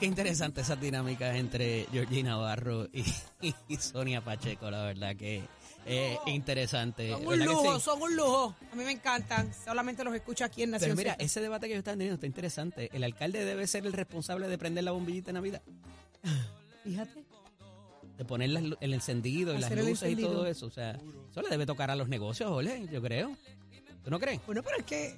Qué 0.00 0.06
interesante 0.06 0.60
esas 0.60 0.80
dinámicas 0.80 1.34
entre 1.34 1.86
Georgina 1.92 2.30
Navarro 2.30 2.86
y 2.92 3.76
Sonia 3.76 4.22
Pacheco, 4.22 4.70
la 4.70 4.84
verdad 4.84 5.16
que 5.16 5.42
eh, 5.88 6.18
interesante. 6.26 7.10
Son 7.10 7.26
un 7.26 7.44
lujo, 7.44 7.80
son 7.80 8.02
un 8.02 8.16
lujo. 8.16 8.54
A 8.72 8.76
mí 8.76 8.84
me 8.84 8.92
encantan. 8.92 9.52
Solamente 9.64 10.04
los 10.04 10.14
escucho 10.14 10.44
aquí 10.44 10.62
en 10.62 10.70
Nación 10.70 10.96
Pero 10.96 10.96
mira, 10.96 11.16
ese 11.18 11.40
debate 11.40 11.66
que 11.66 11.74
yo 11.74 11.78
están 11.78 11.94
teniendo 11.94 12.14
está 12.14 12.26
interesante. 12.26 12.90
¿El 12.92 13.04
alcalde 13.04 13.44
debe 13.44 13.66
ser 13.66 13.86
el 13.86 13.92
responsable 13.92 14.48
de 14.48 14.58
prender 14.58 14.84
la 14.84 14.92
bombillita 14.92 15.28
de 15.28 15.32
Navidad? 15.34 15.62
Fíjate. 16.84 17.24
De 18.16 18.24
poner 18.24 18.50
el 18.80 18.94
encendido 18.94 19.54
y 19.54 19.58
las 19.58 19.70
luces 19.70 20.10
y 20.10 20.16
todo 20.16 20.46
eso. 20.46 20.66
O 20.66 20.70
sea, 20.70 20.98
eso 21.30 21.40
le 21.40 21.48
debe 21.48 21.66
tocar 21.66 21.90
a 21.90 21.96
los 21.96 22.08
negocios, 22.08 22.50
ole, 22.50 22.88
yo 22.90 23.00
creo. 23.00 23.36
¿Tú 24.02 24.10
no 24.10 24.18
crees? 24.18 24.40
Bueno, 24.44 24.62
pero 24.62 24.78
es 24.78 24.84
que 24.84 25.16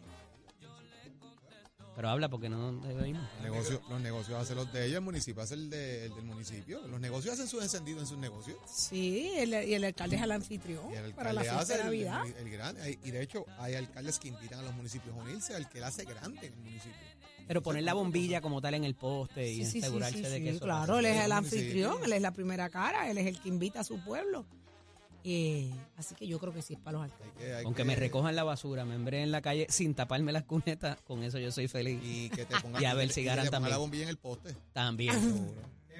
pero 1.95 2.09
habla 2.09 2.29
porque 2.29 2.49
no 2.49 2.81
oímos. 3.01 3.23
los 3.89 4.01
negocios 4.01 4.41
hacen 4.41 4.57
los 4.57 4.73
de 4.73 4.87
ellos, 4.87 4.97
el 4.97 5.05
municipio 5.05 5.43
hace 5.43 5.55
el, 5.55 5.71
de, 5.71 6.07
el 6.07 6.15
del 6.15 6.25
municipio. 6.25 6.87
Los 6.87 7.01
negocios 7.01 7.35
hacen 7.35 7.49
sus 7.49 7.63
encendidos 7.63 8.03
en 8.03 8.07
sus 8.07 8.19
negocios. 8.19 8.57
Sí, 8.67 9.33
el, 9.37 9.51
y 9.69 9.75
el 9.75 9.85
alcalde 9.85 10.17
es 10.17 10.23
el 10.23 10.33
anfitrión 10.33 10.85
para 11.15 11.33
la 11.33 11.43
fiesta 11.43 11.77
de 11.77 11.85
Navidad. 11.85 12.27
El, 12.27 12.99
y 13.05 13.11
de 13.11 13.23
hecho, 13.23 13.45
hay 13.59 13.75
alcaldes 13.75 14.19
que 14.19 14.29
invitan 14.29 14.61
a 14.61 14.63
los 14.63 14.75
municipios 14.75 15.15
a 15.15 15.19
unirse 15.19 15.55
al 15.55 15.69
que 15.69 15.81
la 15.81 15.89
hace 15.89 16.05
grande 16.05 16.47
en 16.47 16.53
el 16.53 16.61
municipio. 16.61 17.21
Pero 17.47 17.63
poner 17.63 17.83
la 17.83 17.95
bombilla 17.95 18.41
como 18.41 18.61
tal 18.61 18.75
en 18.75 18.85
el 18.85 18.95
poste 18.95 19.51
y 19.51 19.63
asegurarse 19.63 20.21
de 20.21 20.41
que 20.41 20.51
eso 20.51 20.61
Claro, 20.61 21.01
él 21.01 21.07
es 21.07 21.25
el 21.25 21.33
anfitrión, 21.33 22.05
él 22.05 22.13
es 22.13 22.23
la 22.23 22.31
primera 22.31 22.71
cara, 22.71 23.11
él 23.11 23.19
es 23.19 23.27
el 23.27 23.41
que 23.41 23.49
invita 23.49 23.81
a 23.81 23.85
su 23.85 23.99
pueblo. 24.05 24.47
Eh, 25.25 25.71
así 25.97 26.15
que 26.15 26.27
yo 26.27 26.39
creo 26.39 26.53
que 26.53 26.63
sí 26.63 26.75
es 26.75 26.81
para 26.81 26.99
los 26.99 27.11
alcaldes. 27.11 27.65
Aunque 27.65 27.85
me 27.85 27.95
recojan 27.95 28.35
la 28.35 28.45
basura, 28.45 28.85
me 28.85 28.95
embreen 28.95 29.25
en 29.25 29.33
la 29.33 29.43
calle 29.43 29.67
sin 29.69 29.95
taparme 29.95 30.33
las 30.33 30.45
cunetas, 30.45 30.99
con 31.03 31.23
eso 31.23 31.39
yo 31.39 31.53
soy 31.53 31.69
feliz. 31.69 32.01
Y 32.03 32.31
que 32.31 32.47
te 32.47 32.59
pongan 32.61 32.83
y 32.83 32.87
a 32.87 32.95
ver 32.95 33.11
si 33.11 33.25
ganan 33.25 33.49
también. 33.51 33.73
la 33.73 33.79
bombilla 33.79 34.05
en 34.05 34.09
el 34.11 34.19
poste. 34.19 34.55
También. 34.73 35.15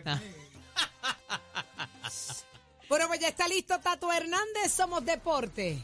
Bueno, 2.89 3.07
pues 3.07 3.21
ya 3.21 3.29
está 3.29 3.47
listo 3.47 3.79
Tato 3.79 4.13
Hernández, 4.13 4.73
somos 4.73 5.05
deporte. 5.05 5.79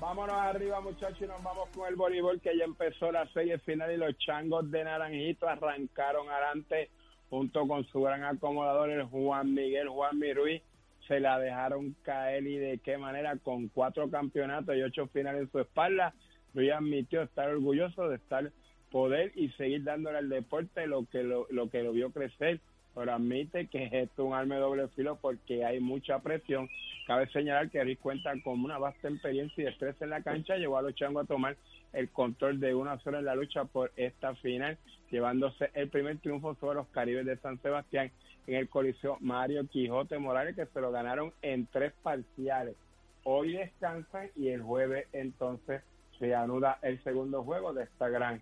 Vámonos 0.00 0.34
arriba, 0.34 0.80
muchachos, 0.80 1.20
y 1.20 1.26
nos 1.26 1.42
vamos 1.42 1.68
con 1.74 1.86
el 1.86 1.94
voleibol 1.94 2.40
que 2.40 2.56
ya 2.56 2.64
empezó 2.64 3.12
la 3.12 3.30
serie 3.34 3.58
final 3.58 3.92
y 3.92 3.98
los 3.98 4.16
changos 4.16 4.70
de 4.70 4.82
Naranjito 4.82 5.46
arrancaron 5.46 6.30
adelante 6.30 6.88
junto 7.28 7.68
con 7.68 7.86
su 7.88 8.00
gran 8.00 8.24
acomodador, 8.24 8.88
el 8.88 9.04
Juan 9.04 9.52
Miguel 9.52 9.90
Juan 9.90 10.18
Miruí 10.18 10.62
se 11.08 11.20
la 11.20 11.38
dejaron 11.38 11.96
caer 12.04 12.46
y 12.46 12.58
de 12.58 12.78
qué 12.78 12.98
manera 12.98 13.36
con 13.42 13.68
cuatro 13.68 14.10
campeonatos 14.10 14.76
y 14.76 14.82
ocho 14.82 15.08
finales 15.08 15.42
en 15.42 15.50
su 15.50 15.58
espalda. 15.58 16.14
Luis 16.54 16.70
admitió 16.70 17.22
estar 17.22 17.48
orgulloso 17.48 18.08
de 18.08 18.16
estar 18.16 18.52
poder 18.90 19.32
y 19.34 19.48
seguir 19.50 19.84
dándole 19.84 20.18
al 20.18 20.28
deporte 20.28 20.86
lo 20.86 21.04
que 21.06 21.22
lo, 21.22 21.46
lo 21.50 21.68
que 21.70 21.82
lo 21.82 21.92
vio 21.92 22.10
crecer, 22.10 22.60
pero 22.94 23.12
admite 23.12 23.66
que 23.66 23.84
esto 23.84 24.22
es 24.22 24.28
un 24.28 24.34
arma 24.34 24.56
doble 24.56 24.88
filo 24.88 25.18
porque 25.20 25.64
hay 25.64 25.80
mucha 25.80 26.20
presión. 26.20 26.68
Cabe 27.06 27.26
señalar 27.28 27.70
que 27.70 27.82
Rick 27.82 28.00
cuenta 28.00 28.32
con 28.42 28.62
una 28.62 28.78
vasta 28.78 29.08
experiencia 29.08 29.64
y 29.64 29.66
estrés 29.66 30.00
en 30.00 30.10
la 30.10 30.22
cancha, 30.22 30.56
llevó 30.56 30.78
a 30.78 30.82
los 30.82 30.94
changos 30.94 31.24
a 31.24 31.26
tomar 31.26 31.56
el 31.92 32.10
control 32.10 32.60
de 32.60 32.74
una 32.74 32.98
sola 32.98 33.18
en 33.18 33.24
la 33.24 33.34
lucha 33.34 33.64
por 33.64 33.92
esta 33.96 34.34
final, 34.36 34.76
llevándose 35.10 35.70
el 35.74 35.88
primer 35.88 36.18
triunfo 36.18 36.54
sobre 36.56 36.76
los 36.76 36.88
Caribes 36.88 37.24
de 37.24 37.38
San 37.38 37.60
Sebastián 37.62 38.10
en 38.48 38.54
el 38.54 38.68
Coliseo 38.70 39.18
Mario 39.20 39.68
Quijote 39.68 40.18
Morales, 40.18 40.56
que 40.56 40.64
se 40.64 40.80
lo 40.80 40.90
ganaron 40.90 41.34
en 41.42 41.66
tres 41.66 41.92
parciales. 42.02 42.76
Hoy 43.24 43.52
descansan 43.52 44.30
y 44.36 44.48
el 44.48 44.62
jueves 44.62 45.06
entonces 45.12 45.82
se 46.18 46.34
anuda 46.34 46.78
el 46.80 47.02
segundo 47.04 47.44
juego 47.44 47.74
de 47.74 47.84
esta 47.84 48.08
gran 48.08 48.40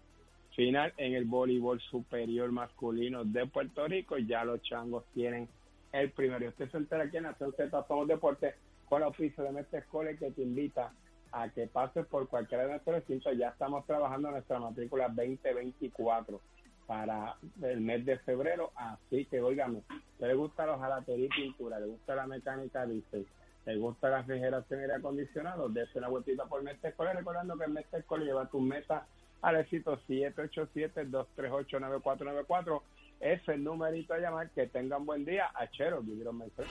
final 0.55 0.95
en 0.97 1.15
el 1.15 1.25
voleibol 1.25 1.81
superior 1.81 2.53
masculino 2.53 3.25
de 3.25 3.47
Puerto 3.47 3.85
Rico. 3.89 4.17
Ya 4.17 4.45
los 4.45 4.63
changos 4.63 5.05
tienen 5.13 5.49
el 5.91 6.13
primero. 6.13 6.45
Y 6.45 6.49
usted 6.49 6.71
se 6.71 6.77
entera 6.77 7.05
aquí 7.05 7.17
en 7.17 7.25
Nación 7.25 7.53
Z 7.57 7.85
Somos 7.89 8.07
Deportes 8.07 8.55
con 8.89 9.01
la 9.01 9.09
oficio 9.09 9.43
de 9.43 9.51
Mestre 9.51 9.81
Escole 9.81 10.17
que 10.17 10.31
te 10.31 10.43
invita 10.43 10.93
a 11.33 11.49
que 11.49 11.67
pases 11.67 12.07
por 12.07 12.29
cualquiera 12.29 12.63
de 12.63 12.71
nuestros 12.71 12.95
recintos. 12.95 13.37
Ya 13.37 13.49
estamos 13.49 13.85
trabajando 13.87 14.31
nuestra 14.31 14.61
matrícula 14.61 15.09
2024 15.09 16.41
para 16.87 17.37
el 17.63 17.81
mes 17.81 18.05
de 18.05 18.19
febrero. 18.19 18.73
Así 18.77 19.25
que, 19.27 19.41
oígame, 19.41 19.83
le 20.19 20.35
gusta 20.35 20.67
la 20.67 20.79
jalatería 20.79 21.27
y 21.27 21.29
pintura, 21.29 21.81
le 21.81 21.87
gusta 21.87 22.15
la 22.15 22.27
mecánica, 22.27 22.87
dice, 22.87 23.25
¿Te 23.67 23.77
gusta 23.77 24.09
la 24.09 24.19
refrigeración 24.19 24.79
y 24.79 24.83
aire 24.85 24.95
acondicionado? 24.95 25.69
Dese 25.69 25.99
una 25.99 26.07
vueltita 26.07 26.45
por 26.45 26.63
Mestre 26.63 26.91
Escolar, 26.91 27.17
recordando 27.17 27.59
que 27.59 27.65
en 27.65 27.73
Mestre 27.73 27.99
Escolar 27.99 28.25
lleva 28.25 28.47
tus 28.47 28.63
metas 28.63 29.03
al 29.43 29.57
éxito 29.57 29.99
787-238-9494. 30.09 32.83
Ese 33.19 33.43
es 33.43 33.49
el 33.49 33.65
numerito 33.65 34.15
a 34.15 34.19
llamar. 34.19 34.51
Que 34.51 34.69
tengan 34.69 35.05
buen 35.05 35.25
día. 35.25 35.51
Achero, 35.53 36.01
vivieron 36.01 36.39
mensaje. 36.39 36.69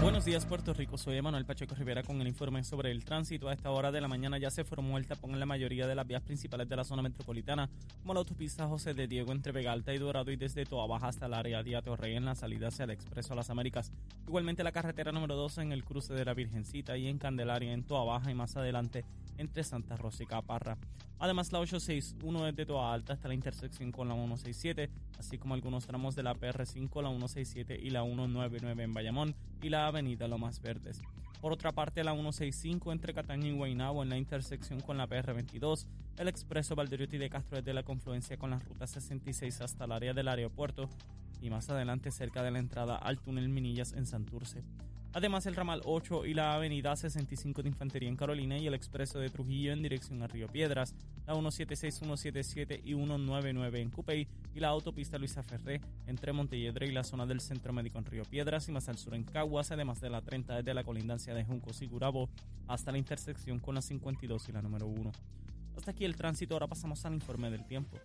Buenos 0.00 0.24
días 0.26 0.44
Puerto 0.44 0.74
Rico, 0.74 0.98
soy 0.98 1.16
Emanuel 1.16 1.46
Pacheco 1.46 1.74
Rivera 1.74 2.02
con 2.02 2.20
el 2.20 2.28
informe 2.28 2.62
sobre 2.62 2.90
el 2.90 3.04
tránsito. 3.04 3.48
A 3.48 3.52
esta 3.52 3.70
hora 3.70 3.90
de 3.90 4.00
la 4.00 4.08
mañana 4.08 4.38
ya 4.38 4.50
se 4.50 4.64
formó 4.64 4.98
el 4.98 5.06
tapón 5.06 5.32
en 5.32 5.40
la 5.40 5.46
mayoría 5.46 5.86
de 5.86 5.94
las 5.94 6.06
vías 6.06 6.22
principales 6.22 6.68
de 6.68 6.76
la 6.76 6.84
zona 6.84 7.02
metropolitana, 7.02 7.70
como 8.02 8.12
la 8.12 8.20
autopista 8.20 8.66
José 8.66 8.92
de 8.92 9.06
Diego 9.06 9.32
entre 9.32 9.52
Vega 9.52 9.72
Alta 9.72 9.94
y 9.94 9.98
Dorado 9.98 10.30
y 10.30 10.36
desde 10.36 10.66
Toa 10.66 10.86
Baja 10.86 11.08
hasta 11.08 11.26
el 11.26 11.34
área 11.34 11.62
de 11.62 11.76
Atorrey 11.76 12.16
en 12.16 12.24
la 12.24 12.34
salida 12.34 12.68
hacia 12.68 12.84
el 12.84 12.90
Expreso 12.90 13.32
a 13.32 13.36
las 13.36 13.50
Américas. 13.50 13.92
Igualmente 14.26 14.62
la 14.62 14.72
carretera 14.72 15.12
número 15.12 15.36
2 15.36 15.58
en 15.58 15.72
el 15.72 15.84
cruce 15.84 16.12
de 16.12 16.24
la 16.24 16.34
Virgencita 16.34 16.96
y 16.96 17.06
en 17.08 17.18
Candelaria 17.18 17.72
en 17.72 17.84
Toa 17.84 18.04
Baja 18.04 18.30
y 18.30 18.34
más 18.34 18.56
adelante 18.56 19.04
entre 19.38 19.64
Santa 19.64 19.96
Rosa 19.96 20.22
y 20.22 20.26
Caparra. 20.26 20.78
Además 21.18 21.52
la 21.52 21.60
861 21.60 22.44
desde 22.44 22.66
Toa 22.66 22.92
Alta 22.92 23.12
hasta 23.12 23.28
la 23.28 23.34
intersección 23.34 23.92
con 23.92 24.08
la 24.08 24.14
167, 24.14 24.90
así 25.18 25.38
como 25.38 25.54
algunos 25.54 25.86
tramos 25.86 26.14
de 26.16 26.22
la 26.22 26.34
PR5, 26.34 27.02
la 27.02 27.10
167 27.10 27.78
y 27.80 27.90
la 27.90 28.02
199 28.02 28.82
en 28.82 28.94
Bayamón 28.94 29.34
y 29.62 29.68
la 29.68 29.86
avenida 29.86 30.28
Lomas 30.28 30.60
Verdes. 30.60 31.00
Por 31.40 31.52
otra 31.52 31.72
parte, 31.72 32.02
la 32.02 32.12
165 32.12 32.90
entre 32.90 33.12
Cataño 33.12 33.48
y 33.48 33.52
Guaynabo 33.52 34.02
en 34.02 34.08
la 34.08 34.16
intersección 34.16 34.80
con 34.80 34.96
la 34.96 35.06
PR22, 35.06 35.86
el 36.18 36.28
expreso 36.28 36.74
Valderiotti 36.74 37.18
de 37.18 37.28
Castro 37.28 37.58
desde 37.58 37.74
la 37.74 37.82
confluencia 37.82 38.38
con 38.38 38.50
la 38.50 38.58
ruta 38.58 38.86
66 38.86 39.60
hasta 39.60 39.84
el 39.84 39.92
área 39.92 40.14
del 40.14 40.28
aeropuerto 40.28 40.88
y 41.42 41.50
más 41.50 41.68
adelante 41.68 42.10
cerca 42.10 42.42
de 42.42 42.50
la 42.50 42.60
entrada 42.60 42.96
al 42.96 43.20
túnel 43.20 43.50
Minillas 43.50 43.92
en 43.92 44.06
Santurce. 44.06 44.64
Además, 45.14 45.46
el 45.46 45.54
ramal 45.54 45.80
8 45.84 46.26
y 46.26 46.34
la 46.34 46.54
avenida 46.54 46.96
65 46.96 47.62
de 47.62 47.68
Infantería 47.68 48.08
en 48.08 48.16
Carolina 48.16 48.58
y 48.58 48.66
el 48.66 48.74
expreso 48.74 49.20
de 49.20 49.30
Trujillo 49.30 49.72
en 49.72 49.80
dirección 49.80 50.20
a 50.22 50.26
Río 50.26 50.48
Piedras, 50.48 50.92
la 51.24 51.34
176, 51.34 51.94
177 51.94 52.80
y 52.84 52.94
199 52.94 53.80
en 53.80 53.90
Cupey 53.90 54.26
y 54.56 54.58
la 54.58 54.68
autopista 54.68 55.16
Luisa 55.16 55.44
Ferré 55.44 55.80
entre 56.08 56.32
Montelledre 56.32 56.88
y 56.88 56.90
la 56.90 57.04
zona 57.04 57.26
del 57.26 57.40
Centro 57.40 57.72
Médico 57.72 57.98
en 57.98 58.06
Río 58.06 58.24
Piedras 58.24 58.68
y 58.68 58.72
más 58.72 58.88
al 58.88 58.98
sur 58.98 59.14
en 59.14 59.22
Caguas, 59.22 59.70
además 59.70 60.00
de 60.00 60.10
la 60.10 60.20
30 60.20 60.56
desde 60.56 60.74
la 60.74 60.82
colindancia 60.82 61.32
de 61.32 61.44
Juncos 61.44 61.80
y 61.82 61.86
Gurabo 61.86 62.28
hasta 62.66 62.90
la 62.90 62.98
intersección 62.98 63.60
con 63.60 63.76
la 63.76 63.82
52 63.82 64.48
y 64.48 64.52
la 64.52 64.62
número 64.62 64.88
1. 64.88 65.12
Hasta 65.76 65.92
aquí 65.92 66.04
el 66.04 66.16
tránsito, 66.16 66.54
ahora 66.54 66.66
pasamos 66.66 67.04
al 67.04 67.14
informe 67.14 67.50
del 67.50 67.64
tiempo. 67.64 67.98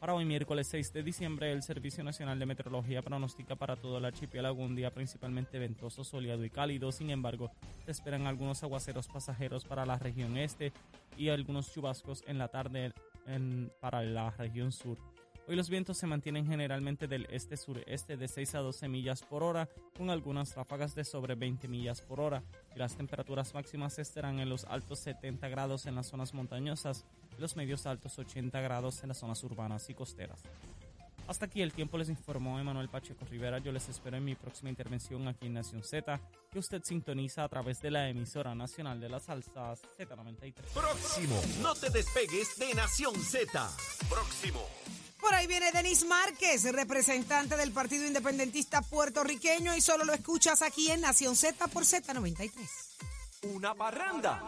Para 0.00 0.12
hoy 0.12 0.26
miércoles 0.26 0.66
6 0.68 0.92
de 0.92 1.02
diciembre, 1.02 1.50
el 1.50 1.62
Servicio 1.62 2.04
Nacional 2.04 2.38
de 2.38 2.44
Meteorología 2.44 3.00
pronostica 3.00 3.56
para 3.56 3.76
todo 3.76 3.96
el 3.96 4.04
archipiélago 4.04 4.62
un 4.62 4.76
día 4.76 4.92
principalmente 4.92 5.58
ventoso, 5.58 6.04
soleado 6.04 6.44
y 6.44 6.50
cálido. 6.50 6.92
Sin 6.92 7.08
embargo, 7.08 7.50
se 7.86 7.92
esperan 7.92 8.26
algunos 8.26 8.62
aguaceros 8.62 9.08
pasajeros 9.08 9.64
para 9.64 9.86
la 9.86 9.98
región 9.98 10.36
este 10.36 10.72
y 11.16 11.30
algunos 11.30 11.72
chubascos 11.72 12.22
en 12.26 12.36
la 12.36 12.48
tarde 12.48 12.92
para 13.80 14.02
la 14.02 14.30
región 14.30 14.70
sur. 14.70 14.98
Hoy 15.48 15.56
los 15.56 15.70
vientos 15.70 15.96
se 15.96 16.06
mantienen 16.06 16.46
generalmente 16.46 17.06
del 17.06 17.26
este-sureste 17.30 18.16
de 18.16 18.28
6 18.28 18.56
a 18.56 18.58
12 18.58 18.88
millas 18.88 19.22
por 19.22 19.44
hora, 19.44 19.68
con 19.96 20.10
algunas 20.10 20.54
ráfagas 20.56 20.94
de 20.94 21.04
sobre 21.04 21.36
20 21.36 21.68
millas 21.68 22.02
por 22.02 22.20
hora, 22.20 22.42
y 22.74 22.78
las 22.78 22.96
temperaturas 22.96 23.54
máximas 23.54 23.98
estarán 23.98 24.40
en 24.40 24.48
los 24.48 24.64
altos 24.64 24.98
70 24.98 25.48
grados 25.48 25.86
en 25.86 25.94
las 25.94 26.08
zonas 26.08 26.34
montañosas 26.34 27.06
los 27.38 27.56
medios 27.56 27.86
altos 27.86 28.18
80 28.18 28.60
grados 28.60 29.02
en 29.02 29.08
las 29.08 29.18
zonas 29.18 29.42
urbanas 29.44 29.88
y 29.90 29.94
costeras. 29.94 30.42
Hasta 31.28 31.46
aquí 31.46 31.60
el 31.60 31.72
tiempo 31.72 31.98
les 31.98 32.08
informó 32.08 32.58
Emanuel 32.60 32.88
Pacheco 32.88 33.24
Rivera. 33.28 33.58
Yo 33.58 33.72
les 33.72 33.88
espero 33.88 34.16
en 34.16 34.24
mi 34.24 34.36
próxima 34.36 34.70
intervención 34.70 35.26
aquí 35.26 35.46
en 35.46 35.54
Nación 35.54 35.82
Z, 35.82 36.20
que 36.50 36.58
usted 36.58 36.82
sintoniza 36.84 37.42
a 37.42 37.48
través 37.48 37.80
de 37.80 37.90
la 37.90 38.08
emisora 38.08 38.54
nacional 38.54 39.00
de 39.00 39.08
las 39.08 39.24
salsas 39.24 39.82
Z93. 39.98 40.54
Próximo, 40.72 41.40
no 41.62 41.74
te 41.74 41.90
despegues 41.90 42.56
de 42.58 42.74
Nación 42.74 43.14
Z. 43.16 43.70
Próximo. 44.08 44.64
Por 45.20 45.34
ahí 45.34 45.48
viene 45.48 45.72
Denis 45.72 46.06
Márquez, 46.06 46.72
representante 46.72 47.56
del 47.56 47.72
Partido 47.72 48.06
Independentista 48.06 48.82
puertorriqueño, 48.82 49.74
y 49.74 49.80
solo 49.80 50.04
lo 50.04 50.12
escuchas 50.12 50.62
aquí 50.62 50.90
en 50.92 51.00
Nación 51.00 51.34
Z 51.34 51.66
por 51.68 51.82
Z93. 51.82 52.50
Una 53.42 53.74
parranda 53.74 54.42